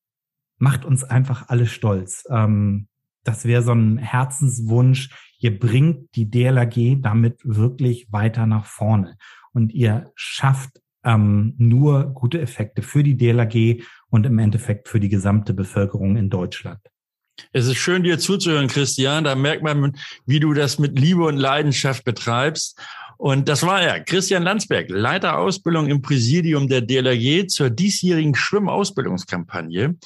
macht 0.59 0.85
uns 0.85 1.03
einfach 1.03 1.49
alle 1.49 1.67
stolz. 1.67 2.25
Ähm, 2.31 2.89
das 3.25 3.45
wäre 3.45 3.63
so 3.63 3.73
ein 3.73 3.99
Herzenswunsch. 3.99 5.11
Ihr 5.39 5.59
bringt 5.59 6.15
die 6.15 6.31
DLRG 6.31 7.03
damit 7.03 7.41
wirklich 7.45 8.13
weiter 8.13 8.47
nach 8.47 8.65
vorne 8.65 9.17
und 9.57 9.73
ihr 9.73 10.13
schafft 10.15 10.83
ähm, 11.03 11.55
nur 11.57 12.13
gute 12.13 12.43
Effekte 12.43 12.83
für 12.83 13.03
die 13.03 13.17
DLRG 13.17 13.83
und 14.11 14.27
im 14.27 14.39
Endeffekt 14.39 14.87
für 14.87 15.01
die 15.01 15.09
gesamte 15.09 15.55
Bevölkerung 15.55 16.19
in 16.19 16.29
Deutschland. 16.29 16.79
Es 17.53 17.67
ist 17.67 17.77
schön, 17.77 18.03
dir 18.03 18.19
zuzuhören, 18.19 18.69
Christian. 18.69 19.25
Da 19.25 19.35
merkt 19.35 19.63
man, 19.63 19.97
wie 20.27 20.41
du 20.41 20.53
das 20.53 20.79
mit 20.79 20.99
Liebe 20.99 21.25
und 21.25 21.39
Leidenschaft 21.39 22.05
betreibst. 22.05 22.79
Und 23.17 23.49
das 23.49 23.63
war 23.63 23.81
er, 23.81 24.01
Christian 24.01 24.43
Landsberg, 24.43 24.91
Leiter 24.91 25.39
Ausbildung 25.39 25.89
im 25.89 26.03
Präsidium 26.03 26.69
der 26.69 26.83
DLRG 26.83 27.47
zur 27.47 27.71
diesjährigen 27.71 28.35
Schwimmausbildungskampagne. 28.35 29.97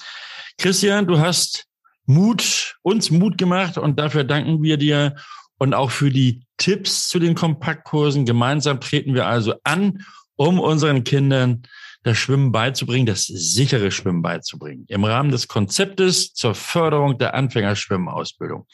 Christian, 0.58 1.08
du 1.08 1.18
hast 1.18 1.66
Mut, 2.06 2.76
uns 2.82 3.10
Mut 3.10 3.36
gemacht 3.36 3.78
und 3.78 3.98
dafür 3.98 4.22
danken 4.22 4.62
wir 4.62 4.76
dir 4.76 5.16
und 5.60 5.74
auch 5.74 5.90
für 5.90 6.10
die 6.10 6.42
Tipps 6.56 7.08
zu 7.08 7.18
den 7.18 7.34
Kompaktkursen. 7.34 8.24
Gemeinsam 8.24 8.80
treten 8.80 9.12
wir 9.14 9.26
also 9.26 9.54
an, 9.62 10.04
um 10.36 10.58
unseren 10.58 11.04
Kindern 11.04 11.62
das 12.02 12.16
Schwimmen 12.16 12.50
beizubringen, 12.50 13.04
das 13.04 13.26
sichere 13.26 13.90
Schwimmen 13.90 14.22
beizubringen, 14.22 14.86
im 14.88 15.04
Rahmen 15.04 15.30
des 15.30 15.48
Konzeptes 15.48 16.32
zur 16.32 16.54
Förderung 16.54 17.18
der 17.18 17.34
Anfängerschwimmausbildung. 17.34 18.66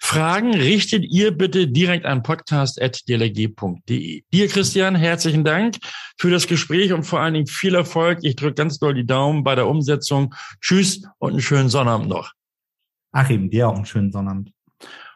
Fragen 0.00 0.54
richtet 0.54 1.04
ihr 1.04 1.32
bitte 1.32 1.68
direkt 1.68 2.06
an 2.06 2.22
podcast.dlg.de. 2.22 4.22
Dir, 4.32 4.48
Christian, 4.48 4.94
herzlichen 4.94 5.44
Dank 5.44 5.76
für 6.16 6.30
das 6.30 6.46
Gespräch 6.46 6.94
und 6.94 7.02
vor 7.02 7.20
allen 7.20 7.34
Dingen 7.34 7.46
viel 7.46 7.74
Erfolg. 7.74 8.20
Ich 8.22 8.36
drücke 8.36 8.54
ganz 8.54 8.78
doll 8.78 8.94
die 8.94 9.04
Daumen 9.04 9.44
bei 9.44 9.54
der 9.54 9.68
Umsetzung. 9.68 10.34
Tschüss 10.62 11.02
und 11.18 11.32
einen 11.32 11.42
schönen 11.42 11.68
Sonnabend 11.68 12.08
noch. 12.08 12.32
Achim, 13.10 13.50
dir 13.50 13.68
auch 13.68 13.76
einen 13.76 13.84
schönen 13.84 14.10
Sonnabend. 14.10 14.50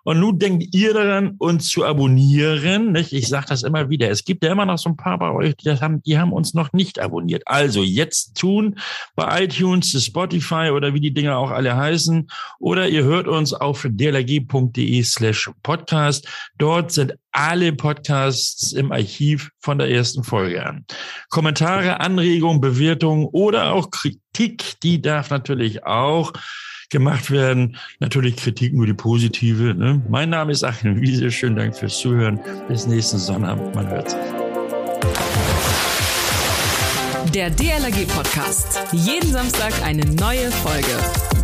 Und 0.07 0.21
nun 0.21 0.39
denkt 0.39 0.73
ihr 0.73 0.95
daran, 0.95 1.35
uns 1.39 1.69
zu 1.69 1.85
abonnieren. 1.85 2.93
Nicht? 2.93 3.13
Ich 3.13 3.27
sage 3.27 3.47
das 3.49 3.65
immer 3.65 3.91
wieder. 3.91 4.09
Es 4.09 4.25
gibt 4.25 4.45
ja 4.45 4.53
immer 4.53 4.65
noch 4.65 4.79
so 4.79 4.89
ein 4.89 4.97
paar 4.97 5.19
bei 5.19 5.33
euch, 5.33 5.57
die, 5.57 5.69
haben, 5.69 6.01
die 6.05 6.17
haben 6.17 6.33
uns 6.33 6.55
noch 6.55 6.73
nicht 6.73 7.01
abonniert. 7.01 7.43
Also 7.47 7.83
jetzt 7.83 8.37
tun 8.37 8.79
bei 9.17 9.43
iTunes, 9.43 10.01
Spotify 10.01 10.71
oder 10.73 10.95
wie 10.95 11.01
die 11.01 11.13
Dinger 11.13 11.37
auch 11.37 11.51
alle 11.51 11.75
heißen. 11.75 12.29
Oder 12.61 12.89
ihr 12.89 13.03
hört 13.03 13.27
uns 13.27 13.53
auf 13.53 13.85
dlg.de 13.91 15.03
slash 15.03 15.51
podcast. 15.65 16.29
Dort 16.57 16.93
sind 16.93 17.15
alle 17.33 17.73
Podcasts 17.73 18.73
im 18.73 18.93
Archiv 18.93 19.51
von 19.59 19.79
der 19.79 19.91
ersten 19.91 20.23
Folge 20.23 20.65
an. 20.65 20.85
Kommentare, 21.31 21.99
Anregungen, 21.99 22.61
Bewertungen 22.61 23.27
oder 23.27 23.73
auch 23.73 23.91
Kritik, 23.91 24.75
die 24.85 25.03
darf 25.03 25.31
natürlich 25.31 25.85
auch 25.85 26.33
gemacht 26.91 27.31
werden. 27.31 27.77
Natürlich 28.01 28.37
Kritik 28.37 28.73
nur 28.75 28.87
die 28.87 28.95
positive. 28.95 29.75
Ne? 29.75 30.03
Mein 30.09 30.31
Name 30.31 30.53
ist 30.53 30.65
Achim 30.65 31.01
Wiese. 31.01 31.31
Schönen 31.31 31.57
Dank 31.57 31.77
fürs 31.77 31.99
Zuhören. 31.99 32.41
Bis 32.69 32.87
nächsten 32.87 33.19
Sonnabend. 33.19 33.75
Man 33.75 33.89
hört 33.89 34.11
sich. 34.11 34.21
Der 37.35 37.51
DLRG 37.51 38.07
Podcast. 38.09 38.81
Jeden 38.93 39.31
Samstag 39.31 39.73
eine 39.85 40.07
neue 40.07 40.51
Folge. 40.51 41.36